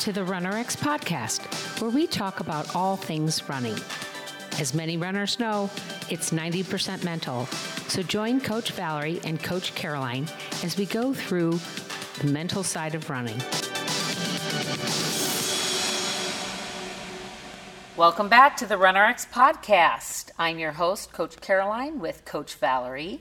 to 0.00 0.12
the 0.12 0.22
RunRX 0.22 0.78
podcast, 0.78 1.42
where 1.78 1.90
we 1.90 2.06
talk 2.06 2.40
about 2.40 2.74
all 2.74 2.96
things 2.96 3.46
running. 3.50 3.76
As 4.58 4.72
many 4.72 4.96
runners 4.96 5.38
know, 5.38 5.68
it's 6.08 6.30
90% 6.30 7.04
mental. 7.04 7.44
So 7.88 8.02
join 8.02 8.40
Coach 8.40 8.72
Valerie 8.72 9.20
and 9.24 9.42
Coach 9.42 9.74
Caroline 9.74 10.26
as 10.64 10.78
we 10.78 10.86
go 10.86 11.12
through 11.12 11.60
the 12.20 12.32
mental 12.32 12.62
side 12.62 12.94
of 12.94 13.10
running. 13.10 13.38
Welcome 17.94 18.30
back 18.30 18.56
to 18.56 18.66
the 18.66 18.76
RunRX 18.76 19.28
podcast. 19.28 20.30
I'm 20.38 20.58
your 20.58 20.72
host, 20.72 21.12
Coach 21.12 21.38
Caroline, 21.42 22.00
with 22.00 22.24
Coach 22.24 22.54
Valerie. 22.54 23.20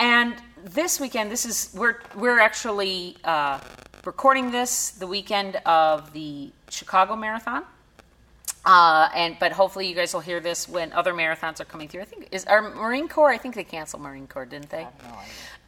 And 0.00 0.34
this 0.64 0.98
weekend, 0.98 1.30
this 1.30 1.46
is 1.46 1.72
we're 1.76 2.00
we're 2.16 2.40
actually 2.40 3.18
uh, 3.22 3.60
recording 4.04 4.50
this 4.50 4.90
the 4.90 5.06
weekend 5.06 5.56
of 5.66 6.12
the 6.12 6.50
Chicago 6.68 7.16
Marathon. 7.16 7.64
Uh, 8.64 9.08
and 9.14 9.36
but 9.40 9.50
hopefully 9.50 9.88
you 9.88 9.94
guys 9.94 10.14
will 10.14 10.20
hear 10.20 10.38
this 10.38 10.68
when 10.68 10.92
other 10.92 11.12
marathons 11.12 11.60
are 11.60 11.64
coming 11.64 11.88
through. 11.88 12.02
I 12.02 12.04
think 12.04 12.28
is 12.30 12.44
our 12.44 12.62
Marine 12.62 13.08
Corps. 13.08 13.30
I 13.30 13.38
think 13.38 13.56
they 13.56 13.64
canceled 13.64 14.02
Marine 14.02 14.28
Corps, 14.28 14.44
didn't 14.46 14.70
they? 14.70 14.86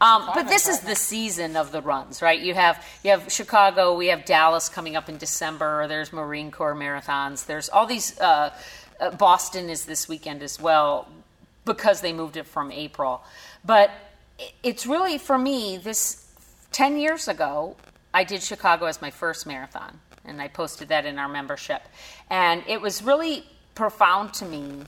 Um, 0.01 0.31
but 0.33 0.49
this 0.49 0.69
is 0.69 0.81
the 0.81 0.95
season 0.95 1.57
of 1.57 1.73
the 1.73 1.83
runs, 1.83 2.23
right? 2.23 2.39
You 2.39 2.55
have 2.55 2.85
you 3.03 3.11
have 3.11 3.33
Chicago, 3.33 3.97
we 3.97 4.09
have 4.09 4.25
Dallas 4.25 4.69
coming 4.69 4.95
up 4.95 5.09
in 5.09 5.19
December. 5.19 5.89
There's 5.89 6.13
Marine 6.13 6.53
Corps 6.53 6.75
marathons. 6.75 7.47
There's 7.47 7.69
all 7.69 7.87
these. 7.87 8.19
Uh, 8.21 8.51
uh, 9.01 9.11
Boston 9.11 9.69
is 9.71 9.87
this 9.87 10.09
weekend 10.09 10.41
as 10.41 10.61
well 10.61 11.09
because 11.65 12.01
they 12.01 12.13
moved 12.13 12.37
it 12.37 12.47
from 12.47 12.71
April. 12.71 13.25
But 13.65 13.91
it's 14.63 14.87
really 14.87 15.19
for 15.19 15.39
me 15.39 15.79
this 15.79 16.27
10 16.73 16.99
years 16.99 17.29
ago 17.29 17.77
i 18.15 18.25
did 18.25 18.43
chicago 18.43 18.87
as 18.87 19.03
my 19.03 19.11
first 19.11 19.47
marathon 19.47 20.01
and 20.25 20.41
i 20.41 20.49
posted 20.49 20.89
that 20.89 21.05
in 21.05 21.19
our 21.19 21.29
membership. 21.29 21.83
And 22.31 22.63
it 22.67 22.81
was 22.81 23.03
really 23.03 23.45
profound 23.75 24.33
to 24.35 24.45
me 24.45 24.83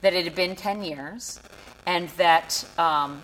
that 0.00 0.14
it 0.14 0.24
had 0.24 0.34
been 0.34 0.56
10 0.56 0.82
years 0.82 1.40
and 1.86 2.08
that 2.10 2.64
um, 2.78 3.22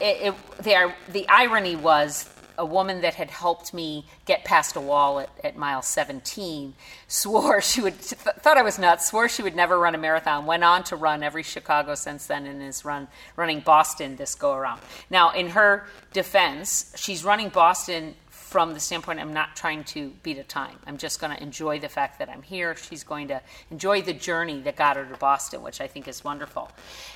it, 0.00 0.32
it, 0.32 0.56
the, 0.62 0.94
the 1.12 1.28
irony 1.28 1.76
was 1.76 2.28
a 2.58 2.64
woman 2.64 3.00
that 3.00 3.14
had 3.14 3.30
helped 3.30 3.72
me 3.72 4.04
get 4.26 4.44
past 4.44 4.76
a 4.76 4.80
wall 4.80 5.20
at, 5.20 5.30
at 5.42 5.56
mile 5.56 5.80
17 5.80 6.74
swore 7.08 7.60
she 7.62 7.80
would 7.80 7.98
th- 8.00 8.20
thought 8.20 8.58
I 8.58 8.62
was 8.62 8.78
nuts 8.78 9.08
swore 9.08 9.28
she 9.28 9.42
would 9.42 9.56
never 9.56 9.78
run 9.78 9.94
a 9.94 9.98
marathon 9.98 10.46
went 10.46 10.62
on 10.62 10.84
to 10.84 10.96
run 10.96 11.22
every 11.22 11.42
Chicago 11.42 11.94
since 11.94 12.26
then 12.26 12.46
and 12.46 12.62
is 12.62 12.84
run 12.84 13.08
running 13.34 13.60
Boston 13.60 14.16
this 14.16 14.34
go 14.34 14.52
around. 14.52 14.80
Now 15.08 15.32
in 15.32 15.48
her 15.50 15.86
defense 16.12 16.92
she's 16.96 17.24
running 17.24 17.48
Boston 17.48 18.14
from 18.50 18.74
the 18.74 18.80
standpoint 18.80 19.20
I'm 19.20 19.32
not 19.32 19.54
trying 19.54 19.84
to 19.84 20.10
beat 20.24 20.36
a 20.36 20.42
time. 20.42 20.76
I'm 20.84 20.98
just 20.98 21.20
going 21.20 21.34
to 21.34 21.40
enjoy 21.40 21.78
the 21.78 21.88
fact 21.88 22.18
that 22.18 22.28
I'm 22.28 22.42
here. 22.42 22.74
She's 22.74 23.04
going 23.04 23.28
to 23.28 23.40
enjoy 23.70 24.02
the 24.02 24.12
journey 24.12 24.60
that 24.62 24.74
got 24.74 24.96
her 24.96 25.04
to 25.04 25.16
Boston, 25.16 25.62
which 25.62 25.80
I 25.80 25.86
think 25.86 26.08
is 26.08 26.24
wonderful. 26.24 26.68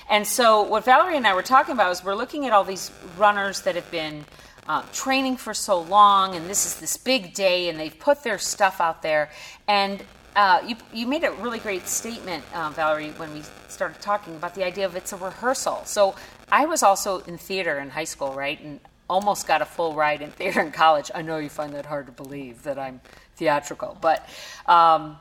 And 0.09 0.25
so, 0.25 0.63
what 0.63 0.85
Valerie 0.85 1.17
and 1.17 1.27
I 1.27 1.33
were 1.33 1.43
talking 1.43 1.73
about 1.73 1.91
is 1.91 2.05
we're 2.05 2.15
looking 2.15 2.45
at 2.45 2.53
all 2.53 2.63
these 2.63 2.89
runners 3.17 3.61
that 3.63 3.75
have 3.75 3.91
been 3.91 4.23
uh, 4.69 4.83
training 4.93 5.35
for 5.35 5.53
so 5.53 5.81
long, 5.81 6.35
and 6.35 6.49
this 6.49 6.65
is 6.65 6.79
this 6.79 6.95
big 6.95 7.33
day, 7.33 7.67
and 7.67 7.77
they've 7.77 7.99
put 7.99 8.23
their 8.23 8.37
stuff 8.37 8.79
out 8.79 9.01
there. 9.01 9.29
And 9.67 10.01
uh, 10.37 10.61
you, 10.65 10.77
you 10.93 11.05
made 11.05 11.25
a 11.25 11.31
really 11.33 11.59
great 11.59 11.85
statement, 11.85 12.45
uh, 12.53 12.69
Valerie, 12.69 13.11
when 13.17 13.33
we 13.33 13.43
started 13.67 14.01
talking 14.01 14.37
about 14.37 14.55
the 14.55 14.65
idea 14.65 14.85
of 14.85 14.95
it's 14.95 15.11
a 15.11 15.17
rehearsal. 15.17 15.83
So 15.83 16.15
I 16.49 16.65
was 16.65 16.81
also 16.81 17.19
in 17.19 17.37
theater 17.37 17.77
in 17.79 17.89
high 17.89 18.05
school, 18.05 18.33
right? 18.33 18.59
And 18.61 18.79
almost 19.09 19.47
got 19.47 19.61
a 19.61 19.65
full 19.65 19.93
ride 19.93 20.21
in 20.21 20.31
theater 20.31 20.61
in 20.61 20.71
college. 20.71 21.11
I 21.13 21.21
know 21.21 21.37
you 21.37 21.49
find 21.49 21.73
that 21.73 21.85
hard 21.85 22.05
to 22.07 22.11
believe 22.11 22.63
that 22.63 22.79
I'm 22.79 23.01
theatrical, 23.35 23.97
but 24.01 24.27
um, 24.65 25.17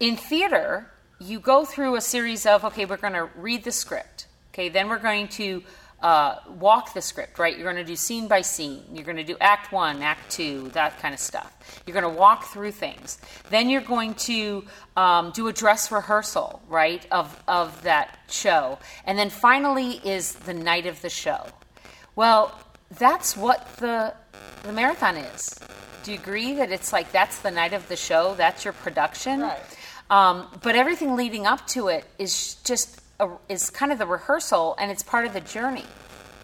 in 0.00 0.16
theater, 0.16 0.90
you 1.20 1.40
go 1.40 1.64
through 1.64 1.96
a 1.96 2.00
series 2.00 2.46
of 2.46 2.64
okay, 2.64 2.84
we're 2.84 2.96
going 2.96 3.12
to 3.14 3.28
read 3.36 3.64
the 3.64 3.72
script. 3.72 4.26
Okay, 4.52 4.68
then 4.68 4.88
we're 4.88 4.98
going 4.98 5.28
to 5.28 5.62
uh, 6.04 6.38
walk 6.58 6.92
the 6.92 7.00
script, 7.00 7.38
right? 7.38 7.56
You're 7.56 7.72
going 7.72 7.82
to 7.82 7.90
do 7.90 7.96
scene 7.96 8.28
by 8.28 8.42
scene. 8.42 8.82
You're 8.92 9.06
going 9.06 9.16
to 9.16 9.24
do 9.24 9.36
act 9.40 9.72
one, 9.72 10.02
act 10.02 10.30
two, 10.30 10.68
that 10.74 11.00
kind 11.00 11.14
of 11.14 11.18
stuff. 11.18 11.82
You're 11.86 11.98
going 11.98 12.14
to 12.14 12.20
walk 12.20 12.44
through 12.44 12.72
things. 12.72 13.18
Then 13.48 13.70
you're 13.70 13.80
going 13.80 14.14
to 14.14 14.64
um, 14.96 15.30
do 15.30 15.48
a 15.48 15.52
dress 15.52 15.90
rehearsal, 15.90 16.60
right, 16.68 17.06
of, 17.10 17.42
of 17.48 17.82
that 17.84 18.18
show. 18.28 18.78
And 19.06 19.18
then 19.18 19.30
finally 19.30 19.92
is 20.04 20.34
the 20.34 20.52
night 20.52 20.86
of 20.86 21.00
the 21.00 21.08
show. 21.08 21.46
Well, 22.16 22.60
that's 22.98 23.36
what 23.36 23.66
the, 23.76 24.14
the 24.62 24.72
marathon 24.72 25.16
is. 25.16 25.54
Do 26.02 26.12
you 26.12 26.18
agree 26.18 26.54
that 26.54 26.70
it's 26.70 26.92
like 26.92 27.12
that's 27.12 27.38
the 27.40 27.50
night 27.50 27.72
of 27.72 27.88
the 27.88 27.96
show? 27.96 28.34
That's 28.34 28.64
your 28.64 28.74
production? 28.74 29.40
Right. 29.40 29.58
Um, 30.10 30.48
but 30.62 30.76
everything 30.76 31.16
leading 31.16 31.46
up 31.46 31.66
to 31.68 31.88
it 31.88 32.04
is 32.18 32.56
just 32.64 33.00
a, 33.20 33.30
is 33.48 33.70
kind 33.70 33.90
of 33.90 33.98
the 33.98 34.06
rehearsal 34.06 34.76
and 34.78 34.90
it's 34.90 35.02
part 35.02 35.26
of 35.26 35.32
the 35.32 35.40
journey. 35.40 35.86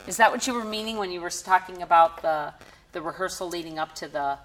Is 0.07 0.17
that 0.17 0.33
what 0.33 0.47
you 0.47 0.55
were 0.55 0.65
meaning 0.65 0.97
when 0.97 1.11
you 1.11 1.21
were 1.21 1.31
talking 1.31 1.83
about 1.83 2.23
the 2.23 2.53
the 2.93 3.01
rehearsal 3.01 3.49
leading 3.49 3.79
up 3.79 3.95
to 3.97 4.09
the? 4.09 4.39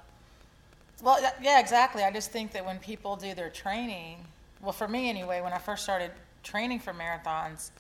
Well, 1.01 1.19
yeah, 1.41 1.59
exactly. 1.59 2.03
I 2.03 2.11
just 2.11 2.31
think 2.31 2.51
that 2.53 2.65
when 2.65 2.79
people 2.79 3.15
do 3.15 3.33
their 3.33 3.49
training, 3.49 4.17
well, 4.61 4.71
for 4.71 4.87
me 4.87 5.09
anyway, 5.09 5.41
when 5.41 5.53
I 5.53 5.57
first 5.57 5.83
started 5.83 6.11
training 6.43 6.79
for 6.79 6.93
marathons, 6.93 7.71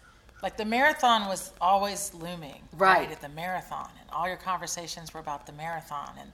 like 0.45 0.57
the 0.57 0.63
marathon 0.65 1.27
was 1.27 1.51
always 1.59 2.13
looming 2.13 2.61
Right. 2.73 3.09
at 3.09 3.19
the 3.19 3.29
marathon, 3.29 3.89
and 3.99 4.07
all 4.11 4.27
your 4.27 4.37
conversations 4.37 5.11
were 5.11 5.19
about 5.19 5.47
the 5.47 5.51
marathon, 5.53 6.11
and 6.19 6.31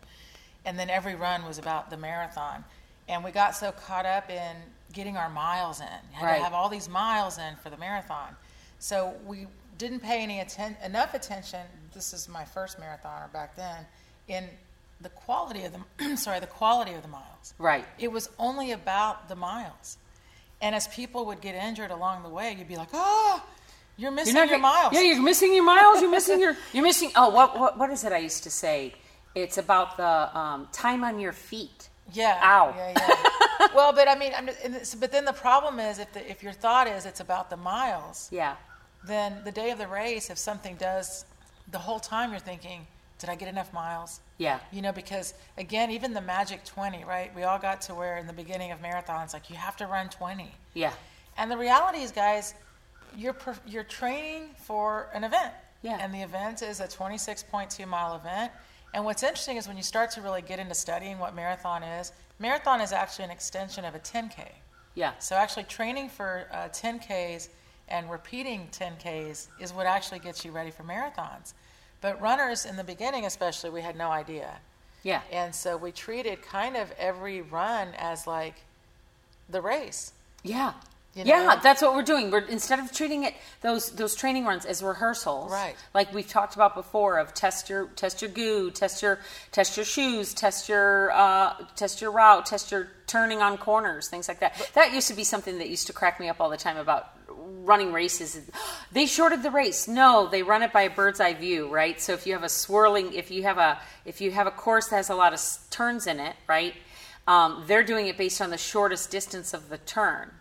and 0.65 0.77
then 0.77 0.89
every 0.89 1.15
run 1.15 1.45
was 1.45 1.57
about 1.57 1.89
the 1.89 1.95
marathon, 1.95 2.65
and 3.07 3.23
we 3.23 3.31
got 3.31 3.55
so 3.55 3.71
caught 3.71 4.05
up 4.05 4.29
in 4.29 4.57
getting 4.91 5.15
our 5.15 5.29
miles 5.29 5.79
in, 5.79 5.87
you 6.11 6.17
had 6.17 6.25
Right. 6.25 6.37
to 6.39 6.43
have 6.43 6.53
all 6.53 6.67
these 6.67 6.89
miles 6.89 7.37
in 7.37 7.55
for 7.63 7.69
the 7.69 7.77
marathon, 7.77 8.35
so 8.79 9.11
we 9.25 9.47
didn't 9.77 10.01
pay 10.01 10.21
any 10.21 10.41
atten- 10.41 10.75
enough 10.83 11.13
attention. 11.13 11.65
This 11.93 12.11
is 12.13 12.27
my 12.27 12.43
first 12.43 12.79
marathoner 12.81 13.31
back 13.31 13.55
then, 13.55 13.87
in 14.27 14.49
the 14.99 15.09
quality 15.09 15.63
of 15.63 15.71
the 15.73 16.17
sorry 16.25 16.41
the 16.41 16.47
quality 16.47 16.93
of 16.95 17.01
the 17.01 17.07
miles. 17.07 17.53
Right. 17.57 17.85
It 17.97 18.11
was 18.11 18.29
only 18.37 18.73
about 18.73 19.29
the 19.29 19.35
miles. 19.37 19.97
And 20.61 20.75
as 20.75 20.87
people 20.89 21.25
would 21.27 21.39
get 21.41 21.55
injured 21.55 21.89
along 21.91 22.21
the 22.23 22.29
way, 22.29 22.51
you'd 22.51 22.67
be 22.67 22.75
like, 22.77 22.89
oh, 22.93 23.41
you're 23.97 24.11
missing 24.11 24.35
your 24.35 24.47
get- 24.47 24.61
miles. 24.61 24.93
Yeah, 24.93 25.01
you're 25.01 25.21
missing 25.21 25.53
your 25.53 25.63
miles. 25.63 26.01
You're 26.01 26.11
missing 26.11 26.39
your. 26.39 26.55
You're 26.73 26.83
missing. 26.83 27.11
Oh, 27.15 27.29
what 27.29 27.59
what 27.59 27.77
what 27.77 27.89
is 27.89 28.03
it? 28.03 28.11
I 28.11 28.17
used 28.19 28.43
to 28.43 28.49
say. 28.49 28.93
It's 29.33 29.57
about 29.57 29.95
the 29.97 30.37
um, 30.37 30.67
time 30.73 31.03
on 31.03 31.19
your 31.19 31.31
feet. 31.31 31.89
Yeah. 32.11 32.37
Ow. 32.43 32.73
Yeah, 32.75 32.93
yeah. 32.97 33.67
well, 33.75 33.93
but 33.93 34.09
I 34.09 34.15
mean, 34.17 34.33
I'm, 34.35 34.49
and 34.63 34.81
but 34.99 35.11
then 35.11 35.23
the 35.23 35.33
problem 35.33 35.79
is 35.79 35.99
if, 35.99 36.11
the, 36.11 36.29
if 36.29 36.43
your 36.43 36.51
thought 36.51 36.87
is 36.87 37.05
it's 37.05 37.21
about 37.21 37.49
the 37.49 37.55
miles, 37.55 38.27
Yeah. 38.31 38.55
then 39.05 39.41
the 39.45 39.51
day 39.51 39.71
of 39.71 39.77
the 39.77 39.87
race, 39.87 40.29
if 40.29 40.37
something 40.37 40.75
does, 40.75 41.23
the 41.71 41.77
whole 41.77 41.99
time 41.99 42.31
you're 42.31 42.39
thinking, 42.39 42.85
did 43.19 43.29
I 43.29 43.35
get 43.35 43.47
enough 43.47 43.71
miles? 43.71 44.19
Yeah. 44.37 44.59
You 44.73 44.81
know, 44.81 44.91
because 44.91 45.33
again, 45.57 45.91
even 45.91 46.13
the 46.13 46.21
magic 46.21 46.65
20, 46.65 47.05
right? 47.05 47.33
We 47.33 47.43
all 47.43 47.59
got 47.59 47.79
to 47.83 47.95
where 47.95 48.17
in 48.17 48.27
the 48.27 48.33
beginning 48.33 48.71
of 48.71 48.81
marathons, 48.81 49.31
like 49.33 49.49
you 49.49 49.55
have 49.55 49.77
to 49.77 49.87
run 49.87 50.09
20. 50.09 50.51
Yeah. 50.73 50.91
And 51.37 51.49
the 51.49 51.57
reality 51.57 51.99
is, 51.99 52.11
guys, 52.11 52.53
you're 53.17 53.35
you're 53.67 53.83
training 53.83 54.49
for 54.57 55.09
an 55.13 55.23
event. 55.23 55.53
Yeah. 55.81 55.97
And 55.99 56.13
the 56.13 56.21
event 56.21 56.61
is 56.61 56.79
a 56.79 56.87
26.2 56.87 57.87
mile 57.87 58.15
event. 58.15 58.51
And 58.93 59.05
what's 59.05 59.23
interesting 59.23 59.57
is 59.57 59.67
when 59.67 59.77
you 59.77 59.83
start 59.83 60.11
to 60.11 60.21
really 60.21 60.41
get 60.41 60.59
into 60.59 60.75
studying 60.75 61.17
what 61.17 61.33
marathon 61.33 61.81
is, 61.81 62.11
marathon 62.39 62.81
is 62.81 62.91
actually 62.91 63.25
an 63.25 63.31
extension 63.31 63.85
of 63.85 63.95
a 63.95 63.99
10K. 63.99 64.47
Yeah. 64.95 65.13
So 65.19 65.35
actually 65.35 65.63
training 65.63 66.09
for 66.09 66.47
uh, 66.51 66.67
10Ks 66.69 67.49
and 67.87 68.09
repeating 68.11 68.67
10Ks 68.71 69.47
is 69.59 69.73
what 69.73 69.85
actually 69.85 70.19
gets 70.19 70.43
you 70.43 70.51
ready 70.51 70.71
for 70.71 70.83
marathons. 70.83 71.53
But 72.01 72.19
runners 72.21 72.65
in 72.65 72.75
the 72.75 72.83
beginning, 72.83 73.25
especially, 73.25 73.69
we 73.69 73.81
had 73.81 73.95
no 73.95 74.09
idea. 74.09 74.59
Yeah. 75.03 75.21
And 75.31 75.53
so 75.53 75.77
we 75.77 75.91
treated 75.91 76.41
kind 76.41 76.75
of 76.75 76.91
every 76.97 77.41
run 77.41 77.89
as 77.97 78.27
like 78.27 78.55
the 79.49 79.61
race. 79.61 80.13
Yeah. 80.43 80.73
You 81.13 81.23
yeah, 81.25 81.59
that's 81.61 81.81
what 81.81 81.93
we're 81.93 82.03
doing. 82.03 82.31
We're 82.31 82.45
instead 82.45 82.79
of 82.79 82.93
treating 82.93 83.23
it 83.25 83.33
those 83.61 83.91
those 83.91 84.15
training 84.15 84.45
runs 84.45 84.65
as 84.65 84.81
rehearsals, 84.81 85.51
Right. 85.51 85.75
Like 85.93 86.13
we've 86.13 86.27
talked 86.27 86.55
about 86.55 86.73
before, 86.73 87.17
of 87.19 87.33
test 87.33 87.69
your 87.69 87.87
test 87.97 88.21
your 88.21 88.31
goo, 88.31 88.71
test 88.71 89.01
your 89.01 89.19
test 89.51 89.75
your 89.75 89.85
shoes, 89.85 90.33
test 90.33 90.69
your 90.69 91.11
uh, 91.11 91.55
test 91.75 91.99
your 92.01 92.11
route, 92.11 92.45
test 92.45 92.71
your 92.71 92.87
turning 93.07 93.41
on 93.41 93.57
corners, 93.57 94.07
things 94.07 94.29
like 94.29 94.39
that. 94.39 94.71
that 94.73 94.93
used 94.93 95.09
to 95.09 95.13
be 95.13 95.25
something 95.25 95.57
that 95.57 95.67
used 95.69 95.87
to 95.87 95.93
crack 95.93 96.17
me 96.17 96.29
up 96.29 96.39
all 96.39 96.49
the 96.49 96.55
time 96.55 96.77
about 96.77 97.09
running 97.27 97.91
races. 97.91 98.39
They 98.93 99.05
shorted 99.05 99.43
the 99.43 99.51
race. 99.51 99.89
No, 99.89 100.29
they 100.29 100.43
run 100.43 100.63
it 100.63 100.71
by 100.71 100.83
a 100.83 100.89
bird's 100.89 101.19
eye 101.19 101.33
view, 101.33 101.67
right? 101.67 101.99
So 101.99 102.13
if 102.13 102.25
you 102.25 102.31
have 102.33 102.43
a 102.43 102.49
swirling, 102.49 103.13
if 103.13 103.29
you 103.31 103.43
have 103.43 103.57
a 103.57 103.81
if 104.05 104.21
you 104.21 104.31
have 104.31 104.47
a 104.47 104.51
course 104.51 104.87
that 104.87 104.95
has 104.95 105.09
a 105.09 105.15
lot 105.15 105.33
of 105.33 105.41
turns 105.69 106.07
in 106.07 106.21
it, 106.21 106.37
right? 106.47 106.73
Um, 107.27 107.65
they're 107.67 107.83
doing 107.83 108.07
it 108.07 108.17
based 108.17 108.39
on 108.39 108.49
the 108.49 108.57
shortest 108.57 109.11
distance 109.11 109.53
of 109.53 109.67
the 109.67 109.77
turn 109.77 110.31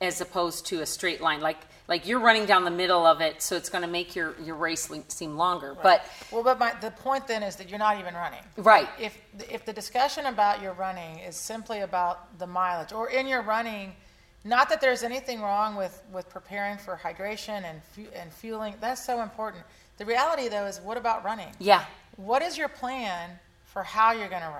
as 0.00 0.20
opposed 0.20 0.66
to 0.66 0.80
a 0.80 0.86
straight 0.86 1.20
line. 1.20 1.40
Like 1.40 1.58
like 1.88 2.06
you're 2.06 2.20
running 2.20 2.46
down 2.46 2.64
the 2.64 2.70
middle 2.70 3.04
of 3.04 3.20
it, 3.20 3.42
so 3.42 3.56
it's 3.56 3.68
going 3.68 3.82
to 3.82 3.88
make 3.88 4.14
your 4.14 4.34
your 4.42 4.54
race 4.54 4.88
seem 5.08 5.36
longer. 5.36 5.76
But 5.82 6.04
Well, 6.30 6.44
but 6.44 6.58
my, 6.58 6.72
the 6.80 6.90
point 6.92 7.26
then 7.26 7.42
is 7.42 7.56
that 7.56 7.68
you're 7.68 7.78
not 7.80 7.98
even 7.98 8.14
running. 8.14 8.42
right, 8.56 8.88
If, 8.98 9.18
if 9.50 9.64
the 9.64 9.72
discussion 9.72 10.26
about 10.26 10.62
your 10.62 10.72
running 10.74 11.18
is 11.18 11.34
simply 11.36 11.80
about 11.80 12.38
the 12.38 12.46
mileage, 12.46 12.92
or 12.92 13.10
in 13.10 13.26
your 13.26 13.42
running, 13.42 13.92
not 14.44 14.68
that 14.68 14.80
there's 14.80 15.02
anything 15.02 15.42
wrong 15.42 15.74
with, 15.74 16.00
with 16.12 16.30
preparing 16.30 16.78
for 16.78 16.96
hydration 16.96 17.64
and, 17.64 17.82
fu- 17.82 18.06
and 18.14 18.32
fueling, 18.32 18.74
that's 18.80 19.04
so 19.04 19.20
important. 19.22 19.64
The 19.98 20.04
reality 20.06 20.48
though 20.48 20.66
is 20.66 20.80
what 20.80 20.96
about 20.96 21.24
running? 21.24 21.48
yeah, 21.58 21.84
What 22.16 22.40
is 22.40 22.56
your 22.56 22.68
plan 22.68 23.30
for 23.66 23.82
how 23.82 24.12
you're 24.12 24.28
going 24.28 24.42
to 24.42 24.54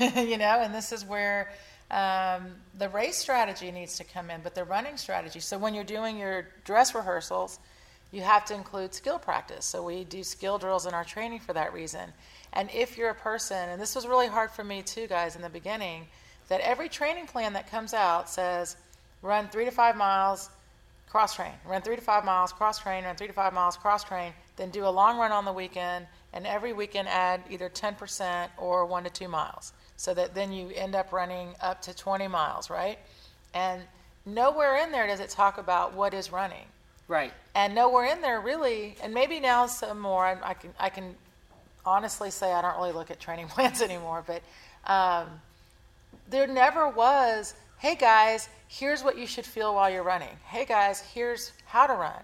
run? 0.00 0.26
you 0.28 0.38
know, 0.38 0.60
and 0.62 0.74
this 0.74 0.92
is 0.92 1.04
where 1.04 1.52
um, 1.90 2.46
the 2.78 2.88
race 2.88 3.16
strategy 3.16 3.70
needs 3.70 3.96
to 3.98 4.04
come 4.04 4.30
in, 4.30 4.40
but 4.42 4.54
the 4.54 4.64
running 4.64 4.96
strategy. 4.96 5.40
So 5.40 5.56
when 5.58 5.74
you're 5.74 5.84
doing 5.84 6.18
your 6.18 6.48
dress 6.64 6.94
rehearsals, 6.94 7.58
you 8.12 8.22
have 8.22 8.44
to 8.46 8.54
include 8.54 8.94
skill 8.94 9.18
practice. 9.18 9.64
So 9.64 9.82
we 9.82 10.04
do 10.04 10.24
skill 10.24 10.58
drills 10.58 10.86
in 10.86 10.94
our 10.94 11.04
training 11.04 11.40
for 11.40 11.52
that 11.52 11.72
reason. 11.72 12.12
And 12.52 12.70
if 12.72 12.96
you're 12.96 13.10
a 13.10 13.14
person, 13.14 13.68
and 13.68 13.80
this 13.80 13.94
was 13.94 14.06
really 14.06 14.26
hard 14.28 14.50
for 14.50 14.64
me 14.64 14.82
too, 14.82 15.06
guys, 15.06 15.36
in 15.36 15.42
the 15.42 15.50
beginning, 15.50 16.06
that 16.48 16.60
every 16.60 16.88
training 16.88 17.26
plan 17.26 17.52
that 17.52 17.70
comes 17.70 17.92
out 17.92 18.28
says 18.30 18.76
run 19.22 19.48
three 19.48 19.64
to 19.64 19.70
five 19.70 19.96
miles, 19.96 20.50
cross 21.16 21.34
train, 21.34 21.52
run 21.64 21.80
three 21.80 21.96
to 21.96 22.02
five 22.02 22.26
miles, 22.26 22.52
cross 22.52 22.78
train, 22.78 23.02
run 23.02 23.16
three 23.16 23.26
to 23.26 23.32
five 23.32 23.54
miles, 23.54 23.74
cross 23.74 24.04
train, 24.04 24.34
then 24.56 24.68
do 24.68 24.84
a 24.84 24.92
long 25.00 25.16
run 25.16 25.32
on 25.32 25.46
the 25.46 25.52
weekend, 25.52 26.06
and 26.34 26.46
every 26.46 26.74
weekend 26.74 27.08
add 27.08 27.42
either 27.48 27.70
10% 27.70 28.48
or 28.58 28.84
one 28.84 29.02
to 29.02 29.08
two 29.08 29.26
miles. 29.26 29.72
So 29.96 30.12
that 30.12 30.34
then 30.34 30.52
you 30.52 30.68
end 30.74 30.94
up 30.94 31.14
running 31.14 31.54
up 31.62 31.80
to 31.80 31.96
20 31.96 32.28
miles, 32.28 32.68
right? 32.68 32.98
And 33.54 33.80
nowhere 34.26 34.76
in 34.84 34.92
there 34.92 35.06
does 35.06 35.20
it 35.20 35.30
talk 35.30 35.56
about 35.56 35.94
what 35.94 36.12
is 36.12 36.30
running. 36.30 36.66
right, 37.08 37.32
And 37.54 37.74
nowhere 37.74 38.12
in 38.12 38.20
there 38.20 38.42
really, 38.42 38.96
and 39.02 39.14
maybe 39.14 39.40
now 39.40 39.64
some 39.64 39.98
more. 39.98 40.26
I, 40.26 40.50
I 40.50 40.52
can 40.52 40.74
I 40.78 40.90
can 40.90 41.14
honestly 41.86 42.30
say 42.30 42.52
I 42.52 42.60
don't 42.60 42.76
really 42.76 42.92
look 42.92 43.10
at 43.10 43.18
training 43.18 43.48
plans 43.54 43.80
anymore, 43.80 44.22
but 44.26 44.42
um, 44.84 45.28
there 46.28 46.46
never 46.46 46.90
was. 46.90 47.54
Hey 47.86 47.94
guys, 47.94 48.48
here's 48.66 49.04
what 49.04 49.16
you 49.16 49.28
should 49.28 49.46
feel 49.46 49.72
while 49.72 49.88
you're 49.88 50.02
running. 50.02 50.36
Hey 50.46 50.64
guys, 50.64 50.98
here's 51.14 51.52
how 51.66 51.86
to 51.86 51.92
run. 51.92 52.20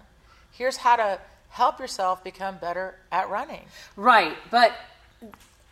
Here's 0.51 0.75
how 0.75 0.97
to 0.97 1.19
help 1.47 1.79
yourself 1.79 2.21
become 2.21 2.57
better 2.57 2.95
at 3.13 3.29
running. 3.29 3.63
right. 3.95 4.35
But 4.51 4.73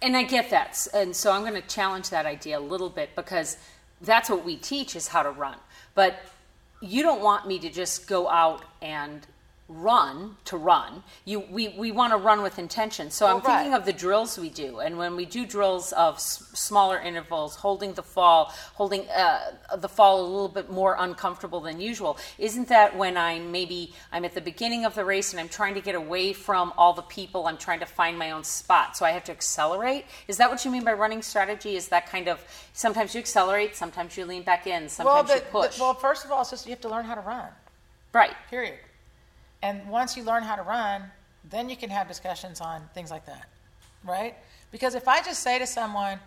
and 0.02 0.16
I 0.16 0.24
get 0.24 0.50
that, 0.52 0.88
and 0.94 1.14
so 1.14 1.34
I'm 1.34 1.42
going 1.42 1.62
to 1.62 1.68
challenge 1.68 2.10
that 2.10 2.26
idea 2.26 2.58
a 2.58 2.62
little 2.62 2.88
bit 2.88 3.18
because 3.18 3.58
that's 4.00 4.30
what 4.30 4.46
we 4.46 4.56
teach 4.56 4.96
is 4.96 5.10
how 5.10 5.24
to 5.24 5.32
run. 5.32 5.58
But 5.94 6.22
you 6.80 7.04
don't 7.04 7.22
want 7.22 7.46
me 7.46 7.60
to 7.60 7.70
just 7.70 8.08
go 8.08 8.30
out 8.30 8.64
and 8.82 9.28
run 9.72 10.36
to 10.46 10.58
run. 10.58 11.04
You 11.26 11.40
we, 11.50 11.70
we 11.70 11.92
want 11.92 12.12
to 12.14 12.18
run 12.18 12.42
with 12.42 12.60
intention. 12.60 13.10
So 13.12 13.26
I'm 13.26 13.36
right. 13.36 13.44
thinking 13.46 13.74
of 13.74 13.86
the 13.86 13.94
drills 13.94 14.38
we 14.38 14.50
do, 14.50 14.80
and 14.80 14.98
when 14.98 15.16
we 15.16 15.26
do 15.26 15.46
drills 15.46 15.92
of 15.94 16.16
s- 16.16 16.50
smaller 16.54 17.00
intervals, 17.00 17.56
holding 17.56 17.94
the 17.94 18.04
fall, 18.04 18.52
holding 18.74 19.08
uh, 19.10 19.52
the 19.78 19.90
fall 19.90 20.22
a 20.22 20.28
little 20.28 20.50
bit 20.50 20.70
more 20.70 20.96
uncomfortable 21.00 21.60
than 21.62 21.80
usual, 21.80 22.18
isn't 22.38 22.68
that 22.68 22.96
when 22.98 23.18
I'm 23.18 23.52
maybe 23.52 23.94
I'm 24.12 24.26
at 24.26 24.34
the 24.34 24.42
beginning 24.42 24.86
of 24.86 24.94
the 24.96 25.06
race 25.06 25.32
and 25.32 25.40
I'm 25.40 25.50
trying 25.50 25.76
to 25.76 25.82
get 25.82 25.96
away 25.96 26.34
from 26.34 26.74
all 26.78 26.94
the 26.94 27.02
people, 27.04 27.48
I'm 27.48 27.58
trying 27.58 27.80
to 27.80 27.86
find 27.86 28.18
my 28.18 28.32
own 28.32 28.44
spot, 28.44 28.98
so 28.98 29.06
I 29.06 29.12
have 29.12 29.24
to 29.26 29.32
accelerate? 29.32 30.06
Is 30.28 30.38
that 30.38 30.50
what 30.50 30.66
you 30.66 30.72
mean 30.72 30.84
by 30.84 30.94
running 30.94 31.22
strategy? 31.22 31.76
Is 31.76 31.88
that 31.90 32.08
kind 32.08 32.28
of 32.28 32.44
sometimes 32.74 33.14
you 33.16 33.20
accelerate, 33.20 33.76
sometimes 33.76 34.18
you 34.18 34.26
lean 34.26 34.44
back 34.44 34.68
in, 34.68 34.90
sometimes 34.90 35.30
well, 35.30 35.38
you 35.38 35.44
push? 35.44 35.78
but- 35.78 35.80
well, 35.80 35.94
first 35.94 36.26
of 36.26 36.32
all, 36.32 36.42
it's 36.42 36.50
just 36.50 36.66
you 36.66 36.72
have 36.72 36.82
to 36.82 36.90
learn 36.90 37.06
how 37.06 37.16
to 37.16 37.22
run. 37.22 37.48
right. 38.14 38.34
Period. 38.50 38.78
And 39.62 39.88
once 39.90 40.18
you 40.18 40.24
learn 40.24 40.44
how 40.44 40.56
to 40.56 40.64
run, 40.64 41.04
then 41.50 41.70
you 41.70 41.76
can 41.76 41.90
have 41.90 42.08
discussions 42.08 42.62
on 42.62 42.82
things 42.94 43.12
like 43.12 43.26
that, 43.26 43.48
right? 44.04 44.36
Because 44.72 44.96
if 44.96 45.08
I 45.08 45.22
just 45.22 45.42
say 45.44 45.60
to 45.60 45.68
someone, 45.68 46.20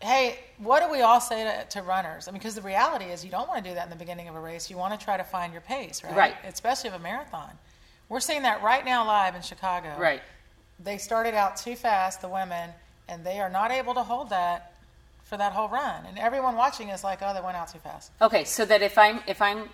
hey, 0.00 0.38
what 0.58 0.82
do 0.82 0.90
we 0.90 1.00
all 1.00 1.20
say 1.20 1.44
to, 1.44 1.64
to 1.70 1.82
runners? 1.82 2.28
I 2.28 2.30
mean, 2.30 2.38
because 2.38 2.54
the 2.54 2.62
reality 2.62 3.06
is 3.06 3.24
you 3.24 3.30
don't 3.30 3.48
want 3.48 3.64
to 3.64 3.70
do 3.70 3.74
that 3.74 3.84
in 3.84 3.90
the 3.90 3.96
beginning 3.96 4.28
of 4.28 4.36
a 4.36 4.40
race. 4.40 4.70
You 4.70 4.76
want 4.76 4.98
to 4.98 5.04
try 5.04 5.16
to 5.16 5.24
find 5.24 5.52
your 5.52 5.62
pace, 5.62 6.04
right? 6.04 6.14
Right. 6.14 6.34
Especially 6.44 6.88
of 6.88 6.94
a 6.94 6.98
marathon. 7.00 7.50
We're 8.08 8.20
seeing 8.20 8.42
that 8.42 8.62
right 8.62 8.84
now 8.84 9.06
live 9.06 9.34
in 9.34 9.42
Chicago. 9.42 9.94
Right. 9.98 10.22
They 10.80 10.98
started 10.98 11.34
out 11.34 11.56
too 11.56 11.74
fast, 11.74 12.20
the 12.20 12.28
women, 12.28 12.70
and 13.08 13.24
they 13.24 13.40
are 13.40 13.50
not 13.50 13.70
able 13.70 13.94
to 13.94 14.02
hold 14.02 14.30
that 14.30 14.74
for 15.24 15.36
that 15.36 15.52
whole 15.52 15.68
run. 15.68 16.06
And 16.06 16.18
everyone 16.18 16.56
watching 16.56 16.88
is 16.88 17.04
like, 17.04 17.18
oh, 17.22 17.34
they 17.34 17.40
went 17.40 17.56
out 17.56 17.68
too 17.68 17.78
fast. 17.80 18.12
Okay, 18.22 18.44
so 18.44 18.64
that 18.64 18.80
if 18.80 18.96
I'm 18.96 19.20
if 19.26 19.42
I'm 19.42 19.68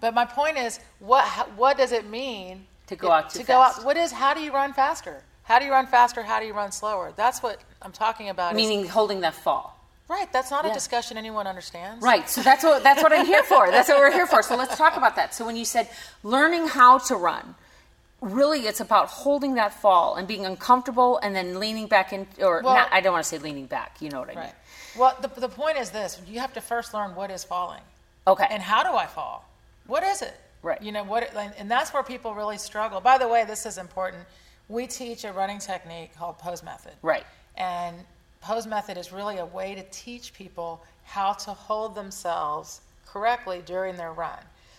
But 0.00 0.14
my 0.14 0.24
point 0.24 0.56
is, 0.58 0.80
what 0.98 1.24
what 1.56 1.76
does 1.76 1.92
it 1.92 2.06
mean 2.06 2.66
To 2.88 2.96
go 2.96 3.10
out 3.10 3.30
to 3.30 3.42
go 3.44 3.60
out? 3.60 3.84
What 3.84 3.96
is? 3.96 4.12
How 4.12 4.34
do 4.34 4.40
you 4.40 4.52
run 4.52 4.72
faster? 4.72 5.22
How 5.44 5.58
do 5.58 5.64
you 5.64 5.72
run 5.72 5.86
faster? 5.86 6.22
How 6.22 6.38
do 6.40 6.46
you 6.46 6.54
run 6.54 6.72
slower? 6.72 7.12
That's 7.16 7.42
what 7.42 7.60
I'm 7.82 7.92
talking 7.92 8.28
about. 8.28 8.52
is- 8.52 8.56
meaning 8.56 8.86
holding 8.88 9.20
that 9.20 9.34
fall. 9.34 9.76
right. 10.08 10.32
That's 10.32 10.50
not 10.50 10.64
Yeah. 10.64 10.70
a 10.72 10.74
discussion 10.74 11.16
anyone 11.18 11.46
understands. 11.46 12.02
Right. 12.02 12.28
So 12.28 12.40
that's 12.42 12.64
what 12.64 12.82
that's 12.82 13.02
what 13.02 13.12
I'm 13.12 13.26
here 13.26 13.42
for. 13.44 13.70
That's 13.70 13.88
what 13.88 13.98
we're 13.98 14.12
here 14.12 14.26
for. 14.26 14.42
So 14.42 14.56
let's 14.56 14.76
talk 14.76 14.96
about 14.96 15.16
that. 15.16 15.34
So 15.34 15.44
when 15.44 15.56
you 15.56 15.64
said 15.64 15.88
learning 16.22 16.68
how 16.68 16.98
to 17.10 17.14
run, 17.16 17.54
really 18.20 18.66
it's 18.66 18.80
about 18.80 19.08
holding 19.08 19.54
that 19.54 19.72
fall 19.72 20.14
and 20.16 20.26
being 20.28 20.44
uncomfortable 20.46 21.18
and 21.22 21.34
then 21.34 21.58
leaning 21.60 21.86
back 21.86 22.12
in 22.12 22.26
or 22.40 22.60
Well- 22.62 22.74
not, 22.74 22.88
I 22.92 23.00
don't 23.00 23.12
want 23.12 23.24
to 23.24 23.28
say 23.28 23.38
leaning 23.38 23.66
back, 23.66 23.96
you 24.00 24.08
know 24.10 24.20
what 24.20 24.28
I 24.30 24.34
mean. 24.34 24.44
Right. 24.44 24.54
Well, 24.96 25.16
the 25.20 25.28
the 25.28 25.48
point 25.48 25.78
is 25.78 25.90
this: 25.90 26.20
you 26.26 26.40
have 26.40 26.52
to 26.54 26.60
first 26.60 26.92
learn 26.94 27.14
what 27.14 27.30
is 27.30 27.44
falling, 27.44 27.82
Okay. 28.26 28.46
and 28.50 28.62
how 28.62 28.82
do 28.82 28.96
I 28.96 29.06
fall? 29.06 29.44
What 29.90 30.04
is 30.04 30.22
it? 30.22 30.34
Right. 30.62 30.80
You 30.80 30.92
know 30.92 31.02
what? 31.02 31.34
And 31.34 31.68
that's 31.68 31.92
where 31.92 32.04
people 32.04 32.32
really 32.32 32.58
struggle. 32.58 33.00
By 33.00 33.18
the 33.18 33.26
way, 33.26 33.44
this 33.44 33.66
is 33.66 33.76
important. 33.76 34.22
We 34.68 34.86
teach 34.86 35.24
a 35.24 35.32
running 35.32 35.58
technique 35.58 36.14
called 36.16 36.38
pose 36.38 36.62
method. 36.62 36.92
right. 37.02 37.26
And 37.56 37.96
pose 38.40 38.68
method 38.68 38.96
is 38.96 39.12
really 39.12 39.38
a 39.38 39.44
way 39.44 39.74
to 39.74 39.82
teach 39.90 40.32
people 40.32 40.80
how 41.04 41.32
to 41.32 41.50
hold 41.50 41.96
themselves 41.96 42.82
correctly 43.04 43.62
during 43.66 43.96
their 43.96 44.12
run. 44.12 44.38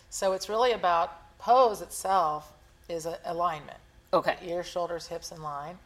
So 0.10 0.32
it's 0.32 0.48
really 0.48 0.72
about 0.72 1.38
pose 1.40 1.82
itself 1.82 2.54
is 2.88 3.06
a, 3.06 3.20
alignment. 3.26 3.80
Okay. 4.14 4.38
Ears, 4.46 4.66
shoulders, 4.66 5.08
hips 5.08 5.34
in 5.34 5.44
line. 5.44 5.78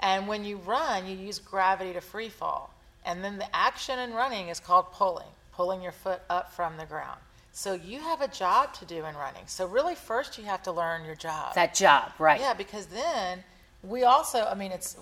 And 0.00 0.26
when 0.26 0.44
you 0.44 0.56
run, 0.56 1.06
you 1.06 1.16
use 1.16 1.38
gravity 1.38 1.92
to 1.92 2.00
free 2.00 2.28
fall. 2.28 2.74
And 3.04 3.22
then 3.22 3.38
the 3.38 3.54
action 3.54 4.00
in 4.00 4.14
running 4.14 4.48
is 4.48 4.58
called 4.58 4.92
pulling, 4.92 5.28
pulling 5.52 5.80
your 5.80 5.92
foot 5.92 6.22
up 6.28 6.52
from 6.52 6.76
the 6.76 6.86
ground. 6.86 7.20
So 7.58 7.72
you 7.72 7.98
have 7.98 8.20
a 8.20 8.28
job 8.28 8.72
to 8.74 8.84
do 8.84 9.04
in 9.04 9.16
running. 9.16 9.42
So 9.46 9.66
really 9.66 9.96
first 9.96 10.38
you 10.38 10.44
have 10.44 10.62
to 10.62 10.70
learn 10.70 11.04
your 11.04 11.16
job. 11.16 11.56
That 11.56 11.74
job, 11.74 12.12
right. 12.20 12.38
Yeah, 12.38 12.54
because 12.54 12.86
then 12.86 13.42
we 13.82 14.04
also, 14.04 14.44
I 14.44 14.54
mean, 14.54 14.70
it's, 14.70 14.96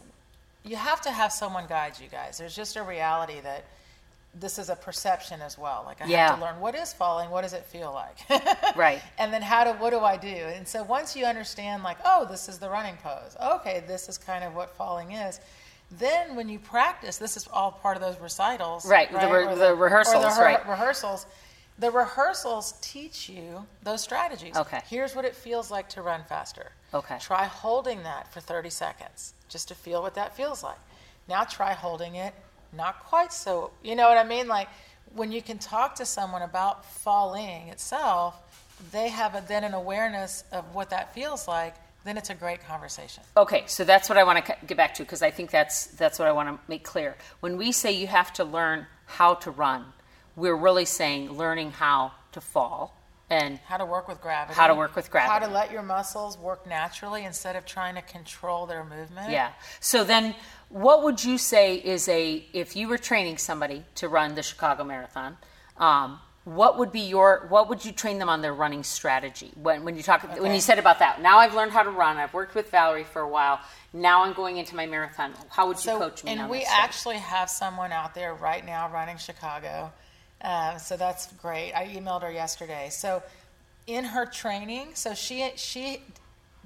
you 0.64 0.76
have 0.76 1.02
to 1.02 1.10
have 1.10 1.32
someone 1.32 1.66
guide 1.66 2.00
you 2.00 2.08
guys. 2.08 2.38
There's 2.38 2.56
just 2.56 2.76
a 2.76 2.82
reality 2.82 3.40
that 3.42 3.66
this 4.34 4.58
is 4.58 4.70
a 4.70 4.74
perception 4.74 5.42
as 5.42 5.58
well. 5.58 5.82
Like 5.84 6.00
I 6.00 6.06
Yeah. 6.06 6.28
have 6.30 6.38
to 6.38 6.44
learn 6.46 6.58
what 6.58 6.74
is 6.74 6.94
falling, 6.94 7.28
what 7.28 7.42
does 7.42 7.52
it 7.52 7.66
feel 7.66 7.92
like? 7.92 8.16
Right. 8.74 9.02
And 9.18 9.34
then 9.34 9.42
how 9.42 9.64
do, 9.64 9.78
what 9.78 9.90
do 9.90 9.98
I 9.98 10.16
do? 10.16 10.28
And 10.28 10.66
so 10.66 10.82
once 10.82 11.14
you 11.14 11.26
understand 11.26 11.82
like, 11.82 11.98
oh, 12.06 12.24
this 12.24 12.48
is 12.48 12.58
the 12.58 12.70
running 12.70 12.96
pose. 13.02 13.36
Okay, 13.38 13.84
this 13.86 14.08
is 14.08 14.16
kind 14.16 14.42
of 14.42 14.54
what 14.54 14.70
falling 14.70 15.12
is. 15.12 15.40
Then 15.90 16.34
when 16.34 16.48
you 16.48 16.58
practice, 16.58 17.18
this 17.18 17.36
is 17.36 17.46
all 17.52 17.72
part 17.72 17.98
of 17.98 18.02
those 18.02 18.18
recitals. 18.18 18.86
Right, 18.88 19.12
the 19.12 19.18
re- 19.18 19.54
the 19.54 19.72
or 19.72 19.74
rehearsals, 19.76 20.36
the 20.36 20.42
right. 20.42 20.66
Rehearsals. 20.66 21.26
The 21.78 21.90
rehearsals 21.90 22.74
teach 22.80 23.28
you 23.28 23.66
those 23.82 24.02
strategies. 24.02 24.56
Okay. 24.56 24.80
Here's 24.88 25.14
what 25.14 25.24
it 25.24 25.34
feels 25.34 25.70
like 25.70 25.88
to 25.90 26.02
run 26.02 26.22
faster. 26.28 26.72
Okay. 26.94 27.18
Try 27.20 27.44
holding 27.44 28.02
that 28.04 28.32
for 28.32 28.40
30 28.40 28.70
seconds 28.70 29.34
just 29.48 29.68
to 29.68 29.74
feel 29.74 30.02
what 30.02 30.14
that 30.14 30.36
feels 30.36 30.62
like. 30.62 30.78
Now 31.28 31.44
try 31.44 31.72
holding 31.72 32.14
it 32.14 32.34
not 32.72 33.04
quite 33.04 33.32
so, 33.32 33.70
you 33.82 33.94
know 33.94 34.08
what 34.08 34.18
I 34.18 34.24
mean? 34.24 34.48
Like 34.48 34.68
when 35.14 35.32
you 35.32 35.42
can 35.42 35.58
talk 35.58 35.94
to 35.96 36.06
someone 36.06 36.42
about 36.42 36.84
falling 36.84 37.68
itself, 37.68 38.36
they 38.92 39.08
have 39.08 39.34
a, 39.34 39.44
then 39.46 39.64
an 39.64 39.74
awareness 39.74 40.44
of 40.52 40.74
what 40.74 40.90
that 40.90 41.14
feels 41.14 41.48
like, 41.48 41.74
then 42.04 42.16
it's 42.16 42.30
a 42.30 42.34
great 42.34 42.64
conversation. 42.66 43.22
Okay, 43.36 43.64
so 43.66 43.84
that's 43.84 44.08
what 44.08 44.16
I 44.16 44.24
want 44.24 44.44
to 44.44 44.56
get 44.66 44.76
back 44.76 44.94
to 44.94 45.02
because 45.02 45.22
I 45.22 45.30
think 45.30 45.50
that's 45.50 45.86
that's 45.88 46.18
what 46.18 46.28
I 46.28 46.32
want 46.32 46.48
to 46.48 46.58
make 46.68 46.84
clear. 46.84 47.16
When 47.40 47.56
we 47.56 47.72
say 47.72 47.92
you 47.92 48.06
have 48.06 48.32
to 48.34 48.44
learn 48.44 48.86
how 49.06 49.34
to 49.34 49.50
run, 49.50 49.86
we're 50.36 50.54
really 50.54 50.84
saying 50.84 51.32
learning 51.32 51.72
how 51.72 52.12
to 52.32 52.40
fall 52.40 52.96
and 53.28 53.58
How 53.66 53.76
to 53.78 53.84
work 53.84 54.06
with 54.06 54.20
gravity. 54.20 54.54
How 54.54 54.68
to 54.68 54.74
work 54.74 54.94
with 54.94 55.10
gravity. 55.10 55.32
How 55.32 55.40
to 55.40 55.52
let 55.52 55.72
your 55.72 55.82
muscles 55.82 56.38
work 56.38 56.64
naturally 56.66 57.24
instead 57.24 57.56
of 57.56 57.66
trying 57.66 57.96
to 57.96 58.02
control 58.02 58.66
their 58.66 58.84
movement. 58.84 59.32
yeah. 59.32 59.50
So 59.80 60.04
then 60.04 60.34
what 60.68 61.02
would 61.02 61.24
you 61.24 61.36
say 61.38 61.74
is 61.74 62.08
a 62.08 62.46
if 62.52 62.76
you 62.76 62.86
were 62.88 62.98
training 62.98 63.38
somebody 63.38 63.82
to 63.96 64.08
run 64.08 64.36
the 64.36 64.42
Chicago 64.44 64.84
Marathon, 64.84 65.36
um, 65.76 66.20
what 66.44 66.78
would 66.78 66.92
be 66.92 67.00
your 67.00 67.46
what 67.48 67.68
would 67.68 67.84
you 67.84 67.90
train 67.90 68.20
them 68.20 68.28
on 68.28 68.42
their 68.42 68.54
running 68.54 68.84
strategy? 68.84 69.50
When 69.60 69.82
when 69.84 69.96
you 69.96 70.04
talk 70.04 70.22
when 70.38 70.54
you 70.54 70.60
said 70.60 70.78
about 70.78 71.00
that 71.00 71.20
now 71.20 71.38
I've 71.38 71.54
learned 71.54 71.72
how 71.72 71.82
to 71.82 71.90
run. 71.90 72.18
I've 72.18 72.32
worked 72.32 72.54
with 72.54 72.70
Valerie 72.70 73.02
for 73.02 73.22
a 73.22 73.28
while. 73.28 73.58
Now 73.92 74.22
I'm 74.22 74.34
going 74.34 74.56
into 74.58 74.76
my 74.76 74.86
marathon. 74.86 75.34
How 75.48 75.66
would 75.66 75.78
you 75.78 75.82
So, 75.82 75.98
coach 75.98 76.22
me 76.22 76.30
and 76.30 76.48
we 76.48 76.62
actually 76.62 77.16
have 77.16 77.50
someone 77.50 77.90
out 77.90 78.14
there 78.14 78.34
right 78.34 78.64
now 78.64 78.88
running 78.92 79.16
Chicago, 79.18 79.92
Uh, 80.42 80.76
so 80.76 80.96
that's 80.96 81.32
great. 81.34 81.72
I 81.72 81.86
emailed 81.88 82.22
her 82.22 82.30
yesterday. 82.30 82.88
So 82.90 83.22
in 83.86 84.04
her 84.04 84.26
training, 84.26 84.88
so 84.94 85.14
she 85.14 85.50
she 85.56 86.02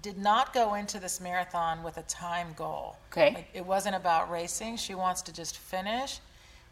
did 0.02 0.16
not 0.18 0.54
go 0.54 0.74
into 0.74 0.98
this 0.98 1.20
marathon 1.20 1.82
with 1.82 1.98
a 1.98 2.02
time 2.02 2.54
goal. 2.56 2.96
Okay. 3.12 3.34
Like, 3.34 3.48
it 3.52 3.66
wasn't 3.66 3.94
about 3.96 4.30
racing. 4.30 4.78
She 4.78 4.94
wants 4.94 5.20
to 5.22 5.32
just 5.32 5.58
finish 5.58 6.20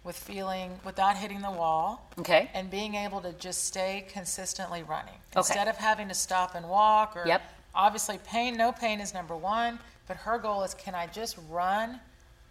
with 0.03 0.17
feeling 0.17 0.81
without 0.85 1.17
hitting 1.17 1.43
the 1.43 1.51
wall. 1.51 2.09
Okay. 2.19 2.51
And 2.55 2.71
being 2.71 2.95
able 2.95 3.21
to 3.21 3.33
just 3.35 3.65
stay 3.65 4.07
consistently 4.09 4.83
running 4.83 5.13
Okay. 5.37 5.39
instead 5.41 5.69
of 5.69 5.77
having 5.77 6.09
to 6.09 6.15
stop 6.15 6.55
and 6.55 6.67
walk 6.71 7.17
or 7.17 7.27
Yep. 7.27 7.43
obviously 7.75 8.17
pain 8.25 8.57
no 8.57 8.73
pain 8.73 8.99
is 9.01 9.13
number 9.13 9.37
1, 9.37 9.79
but 10.07 10.17
her 10.17 10.39
goal 10.39 10.63
is 10.63 10.73
can 10.75 10.95
I 10.95 11.07
just 11.07 11.37
run 11.51 12.01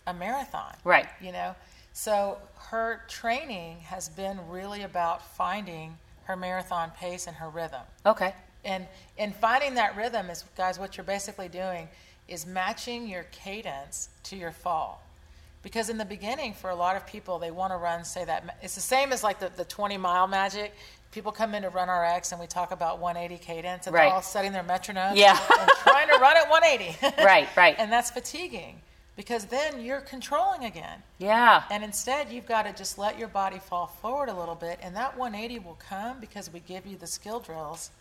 a 0.06 0.14
marathon? 0.14 0.76
Right. 0.84 1.08
You 1.20 1.32
know. 1.32 1.56
So 1.98 2.38
her 2.70 3.02
training 3.08 3.80
has 3.80 4.08
been 4.08 4.38
really 4.50 4.84
about 4.84 5.36
finding 5.36 5.98
her 6.26 6.36
marathon 6.36 6.92
pace 6.92 7.26
and 7.26 7.36
her 7.38 7.50
rhythm 7.50 7.82
Okay. 8.06 8.36
and 8.64 8.86
and 9.18 9.36
finding 9.36 9.74
that 9.76 9.98
rhythm 9.98 10.30
is 10.30 10.44
guys 10.56 10.78
what 10.78 10.96
you're 10.96 11.04
basically 11.04 11.48
doing 11.50 11.88
is 12.28 12.46
matching 12.46 13.08
your 13.08 13.24
cadence 13.32 14.10
to 14.26 14.36
your 14.36 14.52
fall 14.52 15.02
because 15.64 15.90
in 15.90 15.98
the 15.98 16.06
beginning 16.06 16.54
for 16.54 16.70
a 16.70 16.76
lot 16.76 16.96
of 16.96 17.08
people 17.08 17.40
they 17.40 17.50
want 17.50 17.74
to 17.74 17.78
run 17.78 18.06
say 18.06 18.24
that 18.26 18.58
it's 18.62 18.76
the 18.76 18.82
same 18.82 19.12
as 19.12 19.24
like 19.24 19.40
the, 19.40 19.50
the 19.58 19.66
20 19.66 19.98
mile 19.98 20.28
magic 20.28 20.76
people 21.12 21.32
come 21.32 21.56
in 21.56 21.64
to 21.64 21.72
RunRX 21.72 22.32
and 22.32 22.40
we 22.40 22.46
talk 22.46 22.72
about 22.72 23.00
180 23.00 23.44
cadence 23.44 23.88
and 23.88 23.96
Right. 23.96 24.06
they're 24.06 24.14
all 24.14 24.22
setting 24.22 24.52
their 24.52 24.64
metronomes 24.64 25.16
Yeah. 25.16 25.36
and 25.60 25.70
trying 25.82 26.10
to 26.10 26.18
run 26.20 26.38
at 26.38 26.48
180 26.48 27.24
Right, 27.26 27.48
right. 27.58 27.76
and 27.80 27.92
that's 27.92 28.12
fatiguing 28.12 28.82
because 29.18 29.46
then 29.46 29.82
you're 29.82 30.00
controlling 30.00 30.64
again 30.64 31.04
Yeah. 31.18 31.64
and 31.70 31.84
instead, 31.84 32.32
you've 32.32 32.46
got 32.46 32.64
to 32.64 32.72
just 32.72 32.98
let 32.98 33.18
your 33.20 33.28
body 33.28 33.60
fall 33.60 33.88
forward 33.88 34.30
a 34.30 34.34
little 34.34 34.56
bit, 34.56 34.80
and 34.82 34.96
that 34.96 35.18
180 35.18 35.60
will 35.60 35.78
come 35.90 36.20
because 36.22 36.50
we 36.54 36.62
give 36.62 36.86
you 36.86 36.96
the 36.96 37.08
skill 37.08 37.40
drills, 37.42 37.92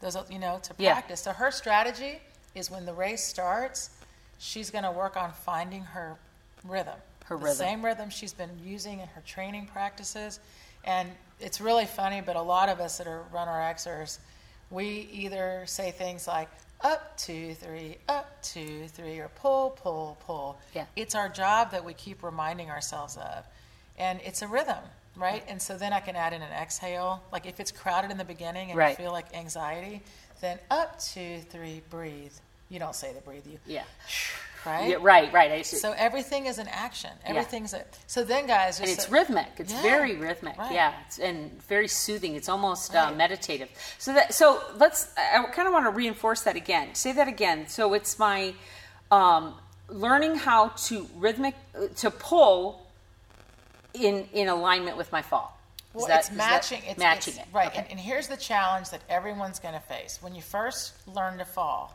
those 0.00 0.16
you 0.30 0.38
know, 0.40 0.58
to 0.64 0.74
Yeah. 0.78 0.94
practice. 0.94 1.20
So 1.20 1.32
her 1.32 1.52
strategy 1.52 2.20
is 2.56 2.70
when 2.70 2.86
the 2.86 2.92
race 2.94 3.22
starts, 3.22 3.90
she's 4.38 4.70
going 4.70 4.84
to 4.84 4.90
work 4.90 5.16
on 5.16 5.32
finding 5.32 5.82
her 5.84 6.16
rhythm, 6.64 6.98
Her 7.26 7.36
the 7.36 7.44
rhythm. 7.44 7.56
same 7.56 7.84
rhythm 7.84 8.10
she's 8.10 8.32
been 8.32 8.58
using 8.64 9.00
in 9.00 9.08
her 9.08 9.20
training 9.22 9.66
practices. 9.66 10.40
And 10.84 11.10
it's 11.38 11.60
really 11.60 11.86
funny, 11.86 12.20
but 12.20 12.34
a 12.34 12.42
lot 12.42 12.68
of 12.68 12.80
us 12.80 12.98
that 12.98 13.06
are 13.06 13.22
runner 13.32 13.52
Xers, 13.52 14.18
we 14.70 15.08
either 15.12 15.64
say 15.66 15.90
things 15.92 16.26
like 16.26 16.48
up 16.82 17.16
two 17.16 17.54
three, 17.54 17.98
up 18.08 18.42
two 18.42 18.86
three, 18.88 19.18
or 19.18 19.28
pull 19.28 19.70
pull 19.70 20.16
pull. 20.26 20.58
Yeah. 20.74 20.86
It's 20.96 21.14
our 21.14 21.28
job 21.28 21.70
that 21.72 21.84
we 21.84 21.94
keep 21.94 22.22
reminding 22.22 22.70
ourselves 22.70 23.16
of, 23.16 23.44
and 23.98 24.20
it's 24.24 24.42
a 24.42 24.48
rhythm, 24.48 24.82
right? 25.16 25.44
And 25.48 25.60
so 25.60 25.76
then 25.78 25.92
I 25.92 26.00
can 26.00 26.16
add 26.16 26.32
in 26.32 26.42
an 26.42 26.52
exhale, 26.52 27.22
like 27.32 27.46
if 27.46 27.60
it's 27.60 27.70
crowded 27.72 28.10
in 28.10 28.18
the 28.18 28.24
beginning 28.24 28.70
and 28.70 28.78
Right. 28.78 28.90
you 28.98 29.04
feel 29.04 29.12
like 29.12 29.34
anxiety, 29.34 30.02
then 30.40 30.58
up 30.70 31.00
two 31.00 31.40
three, 31.50 31.82
breathe. 31.90 32.32
You 32.68 32.78
don't 32.78 32.94
say 32.94 33.12
the 33.12 33.20
breathe, 33.20 33.46
you 33.46 33.58
Yeah. 33.66 33.84
right. 34.66 34.90
Yeah, 34.90 34.96
right, 35.00 35.32
right. 35.32 35.50
I 35.52 35.62
see. 35.62 35.76
So 35.76 35.92
everything 35.96 36.46
is 36.46 36.58
an 36.58 36.68
action. 36.68 37.10
Everything's 37.24 37.72
a. 37.74 37.84
So 38.06 38.24
then, 38.24 38.46
guys, 38.46 38.80
and 38.80 38.88
it's 38.88 39.06
so- 39.06 39.12
rhythmic. 39.12 39.48
It's 39.58 39.72
Yeah, 39.72 39.82
very 39.82 40.16
rhythmic. 40.16 40.58
right. 40.58 40.72
Yeah, 40.72 40.94
it's, 41.06 41.18
and 41.18 41.62
very 41.64 41.88
soothing. 41.88 42.34
It's 42.34 42.48
almost 42.48 42.94
uh, 42.94 43.12
meditative. 43.12 43.68
So 43.98 44.12
that 44.14 44.34
so 44.34 44.62
let's. 44.76 45.12
I 45.16 45.42
kind 45.52 45.66
of 45.68 45.72
want 45.74 45.86
to 45.86 45.90
reinforce 45.90 46.42
that 46.42 46.56
again. 46.56 46.94
Say 46.94 47.12
that 47.12 47.28
again. 47.28 47.66
So 47.68 47.94
it's 47.94 48.18
my 48.18 48.54
um, 49.10 49.54
learning 49.88 50.36
how 50.36 50.68
to 50.68 51.06
rhythmic 51.16 51.54
uh, 51.74 51.88
to 51.96 52.10
pull 52.10 52.86
in 53.94 54.26
in 54.32 54.48
alignment 54.48 54.96
with 54.96 55.12
my 55.12 55.22
fall. 55.22 55.58
Well, 55.94 56.06
that- 56.06 56.20
it's 56.20 56.30
matching. 56.32 56.80
it's, 56.86 56.98
matching 56.98 57.34
it's- 57.34 57.46
it. 57.48 57.54
Right. 57.54 57.68
Okay. 57.68 57.78
And, 57.80 57.90
and 57.90 58.00
here's 58.00 58.26
the 58.26 58.36
challenge 58.38 58.88
that 58.90 59.02
everyone's 59.10 59.58
going 59.58 59.74
to 59.74 59.80
face 59.80 60.18
when 60.22 60.34
you 60.34 60.40
first 60.40 60.94
learn 61.06 61.36
to 61.38 61.44
fall. 61.44 61.94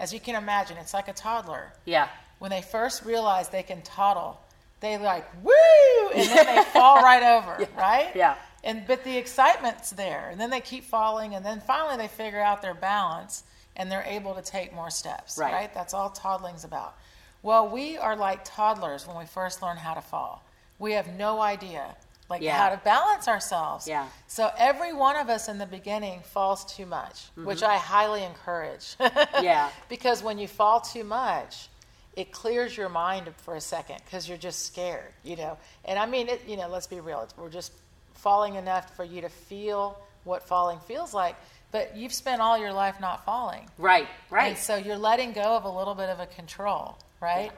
As 0.00 0.12
you 0.12 0.18
can 0.18 0.34
imagine, 0.34 0.78
it's 0.78 0.94
like 0.94 1.06
a 1.08 1.12
toddler. 1.12 1.72
yeah. 1.84 2.08
When 2.40 2.50
they 2.50 2.62
first 2.62 3.04
realize 3.04 3.50
they 3.50 3.62
can 3.62 3.82
toddle, 3.82 4.40
they 4.80 4.96
like 4.96 5.26
woo, 5.44 6.08
and 6.14 6.26
then 6.26 6.46
they 6.46 6.62
fall 6.72 6.96
right 7.02 7.22
over, 7.22 7.68
right? 7.76 8.10
yeah. 8.14 8.34
And 8.64 8.86
but 8.86 9.04
the 9.04 9.18
excitement's 9.18 9.90
there, 9.90 10.30
and 10.30 10.40
then 10.40 10.48
they 10.48 10.60
keep 10.60 10.84
falling, 10.84 11.34
and 11.34 11.44
then 11.44 11.60
finally 11.60 11.98
they 11.98 12.08
figure 12.08 12.40
out 12.40 12.62
their 12.62 12.72
balance, 12.72 13.42
and 13.76 13.92
they're 13.92 14.04
able 14.06 14.34
to 14.34 14.42
take 14.42 14.74
more 14.74 14.88
steps. 14.88 15.36
Right. 15.38 15.52
right? 15.52 15.74
That's 15.74 15.92
all 15.92 16.08
toddling's 16.08 16.64
about. 16.64 16.96
Well, 17.42 17.68
we 17.68 17.98
are 17.98 18.16
like 18.16 18.40
toddlers 18.44 19.06
when 19.06 19.18
we 19.18 19.26
first 19.26 19.60
learn 19.62 19.76
how 19.76 19.92
to 19.92 20.00
fall. 20.02 20.42
We 20.78 20.92
have 20.92 21.08
no 21.08 21.40
idea 21.42 21.94
like 22.30 22.40
Yeah. 22.42 22.56
how 22.56 22.70
to 22.70 22.76
balance 22.78 23.26
ourselves. 23.28 23.86
Yeah. 23.88 24.06
So 24.28 24.50
every 24.56 24.92
one 24.92 25.16
of 25.16 25.28
us 25.28 25.48
in 25.48 25.58
the 25.58 25.66
beginning 25.66 26.20
falls 26.22 26.64
too 26.64 26.86
much, 26.86 27.24
which 27.34 27.62
I 27.62 27.76
highly 27.76 28.22
encourage. 28.24 28.96
Mm-hmm. 28.98 29.44
Yeah. 29.44 29.68
Because 29.88 30.22
when 30.22 30.38
you 30.38 30.46
fall 30.48 30.80
too 30.80 31.02
much, 31.04 31.68
it 32.16 32.30
clears 32.32 32.76
your 32.76 32.88
mind 32.88 33.28
for 33.38 33.54
a 33.56 33.60
second 33.60 33.96
because 34.04 34.28
you're 34.28 34.38
just 34.38 34.64
scared, 34.66 35.12
you 35.24 35.36
know. 35.36 35.58
And 35.84 35.98
I 35.98 36.06
mean, 36.06 36.28
it, 36.28 36.42
you 36.46 36.56
know, 36.56 36.68
let's 36.68 36.86
be 36.86 37.00
real. 37.00 37.20
It's, 37.22 37.36
we're 37.36 37.48
just 37.50 37.72
falling 38.14 38.54
enough 38.54 38.94
for 38.96 39.04
you 39.04 39.20
to 39.22 39.28
feel 39.28 39.98
what 40.24 40.42
falling 40.42 40.78
feels 40.80 41.12
like. 41.12 41.36
But 41.72 41.96
you've 41.96 42.12
spent 42.12 42.40
all 42.42 42.58
your 42.58 42.72
life 42.72 43.00
not 43.00 43.24
falling. 43.24 43.68
Right. 43.78 44.08
Right. 44.28 44.48
And 44.48 44.58
so 44.58 44.76
you're 44.76 44.98
letting 44.98 45.32
go 45.32 45.42
of 45.56 45.64
a 45.64 45.70
little 45.70 45.94
bit 45.94 46.08
of 46.08 46.18
a 46.20 46.26
control, 46.26 46.98
right? 47.20 47.50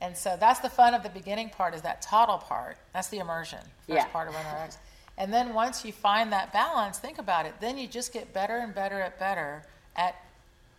And 0.00 0.16
so 0.16 0.36
that's 0.38 0.60
the 0.60 0.68
fun 0.70 0.94
of 0.94 1.02
the 1.02 1.08
beginning 1.08 1.50
part 1.50 1.74
is 1.74 1.82
that 1.82 2.02
toddle 2.02 2.38
part. 2.38 2.76
That's 2.92 3.08
the 3.08 3.18
immersion, 3.18 3.58
first 3.60 3.88
Yeah. 3.88 4.04
part 4.06 4.28
of 4.28 4.34
NRX. 4.34 4.76
And 5.16 5.32
then 5.34 5.52
once 5.54 5.84
you 5.84 5.92
find 5.92 6.32
that 6.32 6.52
balance, 6.52 6.98
think 6.98 7.18
about 7.18 7.46
it. 7.46 7.54
Then 7.60 7.76
you 7.78 7.88
just 7.88 8.12
get 8.12 8.32
better 8.32 8.58
and 8.58 8.72
better 8.74 9.00
at 9.00 9.18
better 9.18 9.64
at 9.96 10.14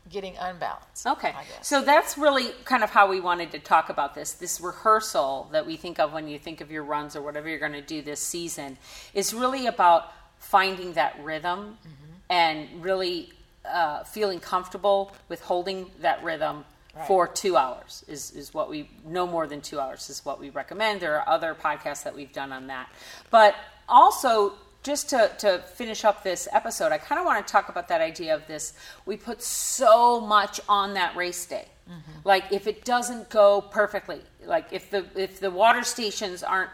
getting 0.10 0.38
unbalanced. 0.38 1.06
Okay. 1.06 1.34
So 1.62 1.82
that's 1.84 2.18
really 2.18 2.52
kind 2.64 2.84
of 2.84 2.90
how 2.90 3.10
we 3.10 3.20
wanted 3.20 3.52
to 3.52 3.60
talk 3.60 3.90
about 3.90 4.16
this. 4.16 4.32
This 4.32 4.60
rehearsal 4.62 5.50
that 5.52 5.68
we 5.68 5.76
think 5.76 6.00
of 6.00 6.14
when 6.14 6.28
you 6.30 6.40
think 6.40 6.62
of 6.62 6.72
your 6.72 6.84
runs 6.84 7.16
or 7.18 7.22
whatever 7.22 7.50
you're 7.50 7.60
going 7.60 7.74
to 7.74 7.82
do 7.82 8.02
this 8.02 8.22
season 8.22 8.78
is 9.14 9.34
really 9.34 9.68
about 9.68 10.12
finding 10.40 10.94
that 10.94 11.20
rhythm 11.22 11.78
Mm-hmm. 11.84 12.14
and 12.30 12.84
really 12.84 13.34
uh, 13.66 14.04
feeling 14.06 14.40
comfortable 14.40 15.12
with 15.28 15.42
holding 15.42 15.92
that 16.02 16.24
rhythm 16.24 16.64
Right. 16.96 17.06
for 17.08 17.28
two 17.28 17.56
hours 17.56 18.04
is, 18.08 18.32
is 18.32 18.52
what 18.52 18.68
we 18.68 18.90
no 19.06 19.28
more 19.28 19.46
than 19.46 19.62
two 19.62 19.80
hours 19.80 20.10
is 20.10 20.26
what 20.26 20.40
we 20.40 20.50
recommend. 20.50 21.02
There 21.02 21.20
are 21.20 21.30
other 21.30 21.54
podcasts 21.54 22.04
that 22.04 22.16
we've 22.16 22.34
done 22.34 22.52
on 22.52 22.66
that. 22.68 22.90
But 23.30 23.56
also 23.88 24.54
just 24.82 25.10
to, 25.10 25.30
to 25.40 25.60
finish 25.76 26.06
up 26.06 26.24
this 26.24 26.48
episode 26.54 26.92
i 26.94 26.98
kind 26.98 27.20
of 27.20 27.26
want 27.26 27.46
to 27.46 27.52
talk 27.52 27.68
about 27.68 27.90
that 27.90 28.00
idea 28.00 28.34
of 28.34 28.48
this 28.48 28.74
we 29.06 29.18
put 29.18 29.44
so 29.44 30.22
much 30.22 30.62
on 30.70 30.94
that 30.94 31.14
race 31.18 31.46
day. 31.46 31.66
Mm-hmm. 31.90 32.20
Like 32.24 32.46
if 32.52 32.66
it 32.66 32.86
doesn't 32.86 33.30
go 33.30 33.62
perfectly 33.62 34.22
like 34.46 34.68
if 34.72 34.90
the 34.90 35.06
if 35.16 35.40
the 35.40 35.52
water 35.52 35.84
stations 35.84 36.44
aren't 36.44 36.70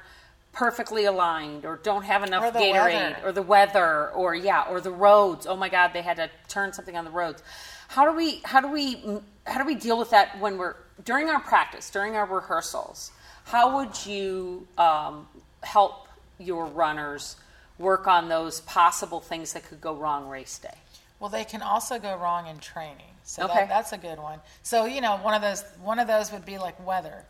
perfectly 0.54 1.06
aligned 1.06 1.66
or 1.66 1.78
don't 1.84 2.04
have 2.04 2.24
enough 2.24 2.44
Or 2.44 2.52
gatorade 2.60 2.94
weather. 2.94 3.18
or 3.26 3.32
the 3.32 3.42
weather 3.42 4.10
or 4.12 4.36
yeah 4.36 4.66
or 4.70 4.80
the 4.82 4.92
roads 4.92 5.48
oh 5.48 5.56
my 5.58 5.68
god 5.70 5.92
they 5.94 6.02
had 6.02 6.18
to 6.18 6.30
turn 6.48 6.72
something 6.74 6.96
on 6.96 7.06
the 7.06 7.12
roads 7.12 7.42
how 7.90 8.10
do 8.10 8.16
we 8.16 8.42
how 8.44 8.62
do 8.62 8.68
we 8.72 8.98
how 9.46 9.60
do 9.60 9.66
we 9.66 9.76
deal 9.76 9.98
with 9.98 10.10
that 10.12 10.40
when 10.40 10.58
we're 10.58 10.76
during 11.04 11.30
our 11.30 11.40
practice 11.40 11.90
during 11.90 12.16
our 12.16 12.26
rehearsals 12.26 13.12
how 13.46 13.78
would 13.78 14.06
you 14.06 14.68
um, 14.78 15.28
help 15.64 16.08
your 16.40 16.66
runners 16.66 17.36
work 17.78 18.08
on 18.08 18.30
those 18.30 18.62
possible 18.62 19.20
things 19.20 19.54
that 19.54 19.64
could 19.66 19.82
go 19.82 19.94
wrong 19.96 20.28
race 20.30 20.58
day 20.58 20.74
Well, 21.20 21.30
they 21.30 21.46
can 21.46 21.62
also 21.62 22.00
go 22.00 22.16
wrong 22.18 22.48
in 22.48 22.60
training. 22.60 23.14
So 23.24 23.46
Okay. 23.46 23.54
that, 23.62 23.70
that's 23.70 23.92
a 23.94 23.98
good 23.98 24.20
one. 24.20 24.40
So, 24.64 24.86
you 24.86 25.02
know, 25.02 25.18
one 25.18 25.34
of 25.34 25.42
those 25.42 25.64
one 25.82 26.00
of 26.00 26.08
those 26.08 26.32
would 26.32 26.46
be 26.46 26.58
like 26.58 26.78
weather. 26.86 27.24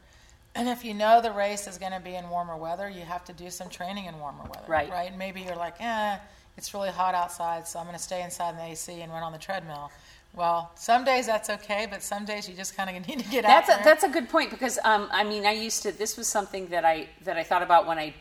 And 0.56 0.68
if 0.70 0.84
you 0.86 0.94
know 0.94 1.22
the 1.22 1.32
race 1.32 1.68
is 1.68 1.78
going 1.78 1.92
to 1.92 2.00
be 2.00 2.16
in 2.16 2.30
warmer 2.30 2.58
weather, 2.58 2.88
you 2.90 3.02
have 3.02 3.24
to 3.26 3.34
do 3.34 3.50
some 3.50 3.70
training 3.70 4.06
in 4.06 4.18
warmer 4.20 4.44
weather. 4.44 4.66
Right. 4.68 4.90
Right. 4.90 5.18
Maybe 5.18 5.42
you're 5.42 5.56
like, 5.56 5.76
eh, 5.82 6.18
it's 6.58 6.74
really 6.74 6.90
hot 6.90 7.14
outside, 7.16 7.68
so 7.68 7.80
I'm 7.80 7.86
going 7.86 7.98
to 7.98 8.02
stay 8.04 8.22
inside 8.24 8.52
in 8.52 8.58
the 8.58 8.64
AC 8.72 9.02
and 9.02 9.12
run 9.12 9.24
on 9.24 9.32
the 9.34 9.38
treadmill. 9.38 9.92
Well, 10.36 10.72
some 10.76 11.04
days 11.06 11.26
that's 11.28 11.50
okay, 11.50 11.88
but 11.90 12.04
some 12.04 12.26
days 12.26 12.48
you 12.50 12.56
just 12.56 12.76
kind 12.76 12.90
of 12.96 13.08
need 13.08 13.20
to 13.20 13.30
get 13.30 13.44
That's 13.44 13.70
out 13.70 13.80
a, 13.80 13.84
there. 13.84 13.94
that's 13.94 14.04
a 14.04 14.10
good 14.10 14.30
point 14.30 14.50
because 14.52 14.78
um, 14.84 15.08
I 15.12 15.24
mean 15.24 15.46
I 15.46 15.52
used 15.54 15.84
to 15.84 15.92
this 15.92 16.18
was 16.18 16.28
something 16.28 16.68
that 16.68 16.84
I 16.86 17.08
that 17.24 17.38
I 17.38 17.44
thought 17.44 17.64
about 17.64 17.88
when 17.88 17.98
I 17.98 18.14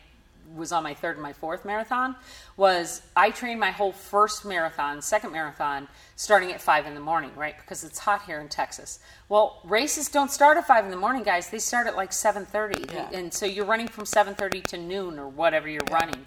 was 0.55 0.71
on 0.71 0.83
my 0.83 0.93
third 0.93 1.15
and 1.15 1.23
my 1.23 1.33
fourth 1.33 1.65
marathon 1.65 2.15
was 2.55 3.01
I 3.15 3.31
trained 3.31 3.59
my 3.59 3.71
whole 3.71 3.91
first 3.91 4.45
marathon, 4.45 5.01
second 5.01 5.31
marathon, 5.33 5.87
starting 6.15 6.51
at 6.51 6.61
five 6.61 6.85
in 6.85 6.93
the 6.93 6.99
morning, 7.01 7.31
right? 7.35 7.55
Because 7.57 7.83
it's 7.83 7.97
hot 7.99 8.21
here 8.25 8.39
in 8.39 8.47
Texas. 8.47 8.99
Well, 9.27 9.59
races 9.65 10.07
don't 10.07 10.31
start 10.31 10.57
at 10.57 10.65
five 10.67 10.85
in 10.85 10.91
the 10.91 10.97
morning, 10.97 11.23
guys. 11.23 11.49
They 11.49 11.57
start 11.57 11.87
at 11.87 11.95
like 11.97 12.13
seven 12.13 12.45
thirty, 12.45 12.85
Yeah. 12.93 13.09
and 13.11 13.33
so 13.33 13.45
you're 13.45 13.65
running 13.65 13.87
from 13.89 14.05
seven 14.05 14.35
thirty 14.35 14.61
to 14.61 14.77
noon 14.77 15.19
or 15.19 15.27
whatever 15.27 15.67
you're 15.67 15.81
running. 15.91 16.23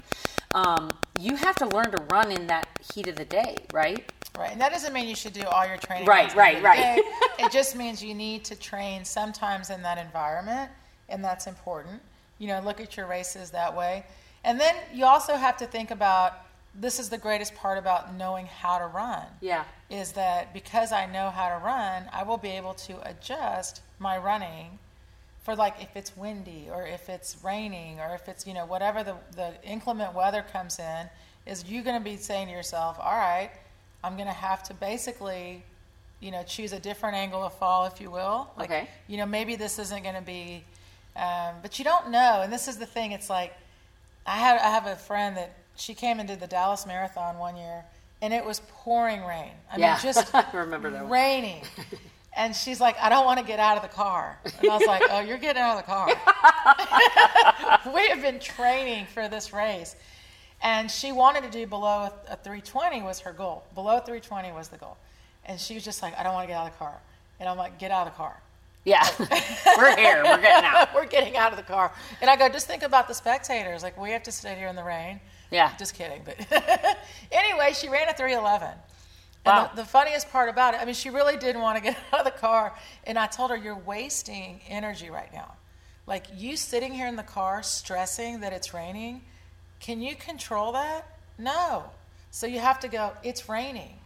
Um, 0.54 0.90
you 1.18 1.36
have 1.36 1.56
to 1.56 1.66
learn 1.66 1.90
to 1.92 2.02
run 2.10 2.30
in 2.32 2.46
that 2.48 2.66
heat 2.92 3.06
of 3.06 3.16
the 3.16 3.24
day, 3.24 3.56
right? 3.72 4.10
Right, 4.36 4.52
and 4.52 4.60
that 4.60 4.72
doesn't 4.72 4.92
mean 4.92 5.08
you 5.08 5.16
should 5.16 5.32
do 5.32 5.44
all 5.46 5.66
your 5.66 5.78
training. 5.78 6.06
Right, 6.06 6.32
right, 6.34 6.62
right. 6.62 7.02
it 7.38 7.50
just 7.50 7.74
means 7.76 8.02
you 8.02 8.14
need 8.14 8.44
to 8.44 8.56
train 8.56 9.04
sometimes 9.04 9.70
in 9.70 9.82
that 9.82 9.98
environment, 9.98 10.70
and 11.08 11.24
that's 11.24 11.46
important. 11.46 12.00
You 12.38 12.48
know, 12.48 12.60
look 12.60 12.80
at 12.80 12.96
your 12.96 13.06
races 13.06 13.50
that 13.50 13.76
way. 13.76 14.04
And 14.44 14.60
then 14.60 14.76
you 14.92 15.04
also 15.04 15.34
have 15.34 15.56
to 15.56 15.66
think 15.66 15.90
about 15.90 16.34
this 16.74 17.00
is 17.00 17.08
the 17.08 17.18
greatest 17.18 17.54
part 17.56 17.78
about 17.78 18.14
knowing 18.14 18.46
how 18.46 18.78
to 18.78 18.86
run. 18.86 19.24
Yeah. 19.40 19.64
Is 19.90 20.12
that 20.12 20.52
because 20.52 20.92
I 20.92 21.06
know 21.06 21.30
how 21.30 21.48
to 21.48 21.64
run, 21.64 22.04
I 22.12 22.22
will 22.22 22.36
be 22.38 22.50
able 22.50 22.74
to 22.74 23.08
adjust 23.08 23.82
my 23.98 24.16
running 24.16 24.78
for 25.42 25.56
like 25.56 25.74
if 25.80 25.96
it's 25.96 26.16
windy 26.16 26.68
or 26.70 26.86
if 26.86 27.08
it's 27.08 27.36
raining 27.42 27.98
or 28.00 28.14
if 28.14 28.28
it's, 28.28 28.46
you 28.46 28.54
know, 28.54 28.66
whatever 28.66 29.02
the, 29.02 29.16
the 29.34 29.52
inclement 29.64 30.14
weather 30.14 30.44
comes 30.52 30.78
in, 30.78 31.08
is 31.46 31.64
you 31.64 31.82
going 31.82 31.98
to 31.98 32.04
be 32.04 32.16
saying 32.16 32.48
to 32.48 32.52
yourself, 32.52 32.98
all 33.00 33.16
right, 33.16 33.50
I'm 34.04 34.14
going 34.16 34.28
to 34.28 34.32
have 34.34 34.62
to 34.64 34.74
basically, 34.74 35.62
you 36.20 36.30
know, 36.30 36.42
choose 36.44 36.72
a 36.72 36.78
different 36.78 37.16
angle 37.16 37.42
of 37.42 37.52
fall, 37.54 37.86
if 37.86 38.00
you 38.00 38.10
will. 38.10 38.50
Like, 38.56 38.70
Okay. 38.70 38.88
You 39.08 39.16
know, 39.18 39.26
maybe 39.26 39.56
this 39.56 39.78
isn't 39.78 40.02
going 40.02 40.14
to 40.14 40.22
be, 40.22 40.64
um, 41.16 41.56
but 41.62 41.78
you 41.78 41.84
don't 41.84 42.10
know. 42.10 42.40
And 42.42 42.52
this 42.52 42.68
is 42.68 42.76
the 42.78 42.86
thing. 42.86 43.12
It's 43.12 43.28
like, 43.30 43.52
I 44.26 44.36
have 44.38 44.60
I 44.60 44.70
have 44.70 44.86
a 44.86 44.96
friend 44.96 45.36
that 45.36 45.52
she 45.76 45.94
came 45.94 46.18
and 46.20 46.28
did 46.28 46.38
the 46.40 46.46
Dallas 46.46 46.86
Marathon 46.86 47.38
one 47.38 47.56
year, 47.56 47.84
and 48.20 48.34
it 48.34 48.44
was 48.44 48.60
pouring 48.68 49.24
rain. 49.24 49.52
I 49.72 49.78
Yeah. 49.78 49.92
mean, 49.94 50.02
just 50.02 50.34
I 50.34 50.44
remember 50.52 50.90
that 50.90 51.08
raining. 51.08 51.62
And 52.36 52.54
she's 52.54 52.80
like, 52.80 52.96
I 53.00 53.08
don't 53.08 53.24
want 53.24 53.40
to 53.40 53.44
get 53.44 53.58
out 53.58 53.76
of 53.78 53.82
the 53.82 53.88
car. 53.88 54.38
And 54.60 54.70
I 54.70 54.76
was 54.76 54.86
like, 54.86 55.02
Oh, 55.10 55.18
you're 55.18 55.38
getting 55.38 55.60
out 55.60 55.76
of 55.76 55.84
the 55.84 55.90
car. 55.90 56.06
we 57.94 58.06
have 58.10 58.22
been 58.22 58.38
training 58.38 59.06
for 59.12 59.28
this 59.28 59.52
race. 59.52 59.96
And 60.62 60.90
she 60.90 61.12
wanted 61.12 61.44
to 61.44 61.50
do 61.50 61.66
below 61.66 62.10
a, 62.28 62.32
a 62.32 62.36
320 62.36 63.02
was 63.02 63.20
her 63.20 63.32
goal. 63.32 63.64
Below 63.74 64.00
320 64.00 64.52
was 64.52 64.68
the 64.68 64.76
goal. 64.76 64.96
And 65.44 65.58
she 65.58 65.74
was 65.74 65.84
just 65.84 66.02
like, 66.02 66.18
I 66.18 66.22
don't 66.22 66.34
want 66.34 66.44
to 66.44 66.48
get 66.48 66.58
out 66.58 66.66
of 66.66 66.72
the 66.72 66.78
car. 66.78 67.00
And 67.40 67.48
I'm 67.48 67.56
like, 67.56 67.78
get 67.78 67.90
out 67.90 68.06
of 68.06 68.12
the 68.12 68.16
car. 68.16 68.40
Yeah. 68.84 69.06
We're 69.18 69.96
here. 69.96 70.22
We're 70.24 70.40
getting 70.40 70.64
out. 70.64 70.88
We're 70.94 71.06
getting 71.06 71.36
out 71.36 71.52
of 71.52 71.58
the 71.58 71.64
car. 71.64 71.92
And 72.20 72.30
I 72.30 72.36
go, 72.36 72.48
just 72.48 72.66
think 72.66 72.82
about 72.82 73.06
the 73.06 73.14
spectators. 73.14 73.82
Like, 73.82 74.00
we 74.00 74.10
have 74.10 74.22
to 74.24 74.32
stay 74.32 74.56
here 74.56 74.68
in 74.68 74.76
the 74.76 74.84
rain. 74.84 75.20
Yeah. 75.50 75.72
Just 75.78 75.94
kidding. 75.94 76.22
But 76.24 76.36
anyway, 77.32 77.72
she 77.74 77.88
ran 77.88 78.08
a 78.08 78.12
311. 78.12 78.68
Wow. 79.46 79.70
And 79.70 79.78
the, 79.78 79.82
the 79.82 79.88
funniest 79.88 80.30
part 80.30 80.48
about 80.48 80.74
it, 80.74 80.80
I 80.80 80.84
mean, 80.84 80.94
she 80.94 81.10
really 81.10 81.36
didn't 81.36 81.62
want 81.62 81.76
to 81.76 81.82
get 81.82 81.96
out 82.12 82.20
of 82.20 82.24
the 82.24 82.38
car. 82.38 82.74
And 83.04 83.18
I 83.18 83.26
told 83.26 83.50
her, 83.50 83.56
you're 83.56 83.78
wasting 83.78 84.60
energy 84.68 85.10
right 85.10 85.32
now. 85.32 85.54
Like, 86.06 86.26
you 86.34 86.56
sitting 86.56 86.92
here 86.92 87.06
in 87.06 87.16
the 87.16 87.22
car 87.22 87.62
stressing 87.62 88.40
that 88.40 88.52
it's 88.54 88.72
raining, 88.72 89.22
can 89.80 90.00
you 90.02 90.14
control 90.16 90.72
that? 90.72 91.06
No. 91.38 91.84
So 92.30 92.46
you 92.46 92.58
have 92.60 92.80
to 92.80 92.88
go, 92.88 93.12
it's 93.22 93.48
raining. 93.48 93.98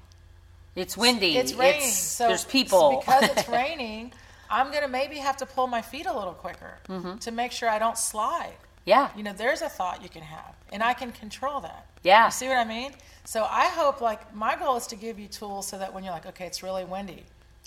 It's 0.74 0.96
windy. 0.96 1.36
It's 1.36 1.52
raining. 1.54 1.76
It's- 1.76 1.98
so 1.98 2.28
there's 2.28 2.44
people. 2.44 3.02
because 3.04 3.24
it's 3.24 3.48
raining, 3.60 4.12
I'm 4.50 4.72
gonna 4.72 4.88
maybe 4.88 5.16
have 5.16 5.36
to 5.38 5.46
pull 5.46 5.66
my 5.66 5.82
feet 5.82 6.06
a 6.06 6.16
little 6.16 6.34
quicker 6.34 6.78
mm-hmm. 6.88 7.18
to 7.18 7.30
make 7.30 7.52
sure 7.52 7.68
I 7.68 7.78
don't 7.78 7.98
slide. 7.98 8.56
yeah. 8.84 9.10
You 9.16 9.22
know, 9.22 9.32
there's 9.32 9.62
a 9.62 9.68
thought 9.68 10.02
you 10.02 10.08
can 10.08 10.22
have, 10.22 10.54
and 10.72 10.82
I 10.82 10.92
can 10.94 11.12
control 11.12 11.60
that. 11.60 11.86
Yeah. 12.02 12.26
You 12.26 12.30
see 12.32 12.48
what 12.48 12.58
I 12.58 12.64
mean? 12.64 12.92
So 13.24 13.44
I 13.44 13.66
hope, 13.68 14.00
like, 14.00 14.34
my 14.34 14.56
goal 14.56 14.76
is 14.76 14.86
to 14.88 14.96
give 14.96 15.18
you 15.18 15.28
tools 15.28 15.68
so 15.68 15.78
that 15.78 15.94
when 15.94 16.02
you're 16.04 16.12
like, 16.12 16.26
okay, 16.26 16.46
it's 16.46 16.62
really 16.62 16.84
windy, 16.84 17.24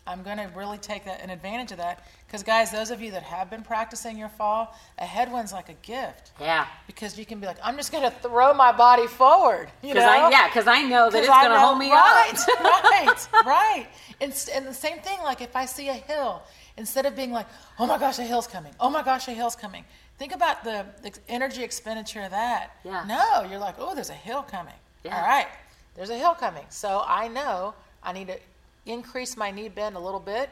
I'm 0.08 0.22
going 0.24 0.38
to 0.38 0.50
really 0.56 0.78
take 0.78 1.06
that 1.06 1.22
an 1.22 1.30
advantage 1.30 1.72
of 1.72 1.78
that. 1.78 2.08
Because, 2.28 2.44
guys, 2.44 2.72
those 2.72 2.92
of 2.92 3.02
you 3.02 3.12
that 3.12 3.24
have 3.24 3.50
been 3.50 3.64
practicing 3.64 4.18
your 4.18 4.30
fall, 4.30 4.76
a 5.00 5.06
headwind's 5.06 5.52
like 5.52 5.70
a 5.70 5.76
gift. 5.82 6.32
Yeah. 6.40 6.68
Because 6.86 7.18
you 7.18 7.26
can 7.26 7.40
be 7.40 7.48
like, 7.48 7.58
I'm 7.64 7.76
just 7.76 7.92
going 7.92 8.04
to 8.04 8.16
throw 8.20 8.54
my 8.54 8.72
body 8.72 9.08
forward. 9.08 9.70
You 9.82 9.94
know? 9.94 10.02
I 10.02 10.30
yeah, 10.30 10.48
because 10.48 10.68
I 10.68 10.84
know 10.84 11.10
that 11.10 11.18
it's 11.18 11.28
going 11.28 11.50
to 11.50 11.60
hold 11.60 11.80
me 11.80 11.92
right, 11.92 12.34
up. 12.34 12.64
right, 12.64 13.28
right. 13.46 13.88
And, 14.22 14.34
and 14.54 14.66
the 14.66 14.74
same 14.74 15.00
thing, 15.00 15.20
like 15.24 15.42
if 15.42 15.56
I 15.56 15.66
see 15.66 15.90
a 15.90 15.94
hill, 15.94 16.44
instead 16.78 17.06
of 17.06 17.16
being 17.16 17.32
like, 17.32 17.48
oh 17.80 17.86
my 17.86 17.98
gosh, 17.98 18.20
a 18.20 18.24
hill's 18.24 18.48
coming, 18.48 18.74
oh 18.80 18.90
my 18.90 19.04
gosh, 19.04 19.28
a 19.28 19.32
hill's 19.32 19.56
coming, 19.56 19.84
think 20.18 20.34
about 20.34 20.64
the 20.64 20.86
energy 21.28 21.64
expenditure 21.64 22.22
of 22.22 22.32
that. 22.32 22.72
Yeah. 22.84 23.04
No, 23.08 23.50
you're 23.50 23.60
like, 23.60 23.76
oh, 23.78 23.96
there's 23.96 24.10
a 24.10 24.14
hill 24.14 24.44
coming. 24.44 24.74
Yeah. 25.04 25.18
All 25.18 25.28
right, 25.28 25.48
there's 25.96 26.10
a 26.10 26.18
hill 26.18 26.34
coming. 26.34 26.66
So 26.70 27.04
I 27.06 27.28
know 27.28 27.74
I 28.04 28.14
need 28.14 28.28
to 28.28 28.40
increase 28.86 29.36
my 29.38 29.52
knee 29.52 29.70
bend 29.70 29.96
a 29.96 30.00
little 30.00 30.20
bit, 30.20 30.50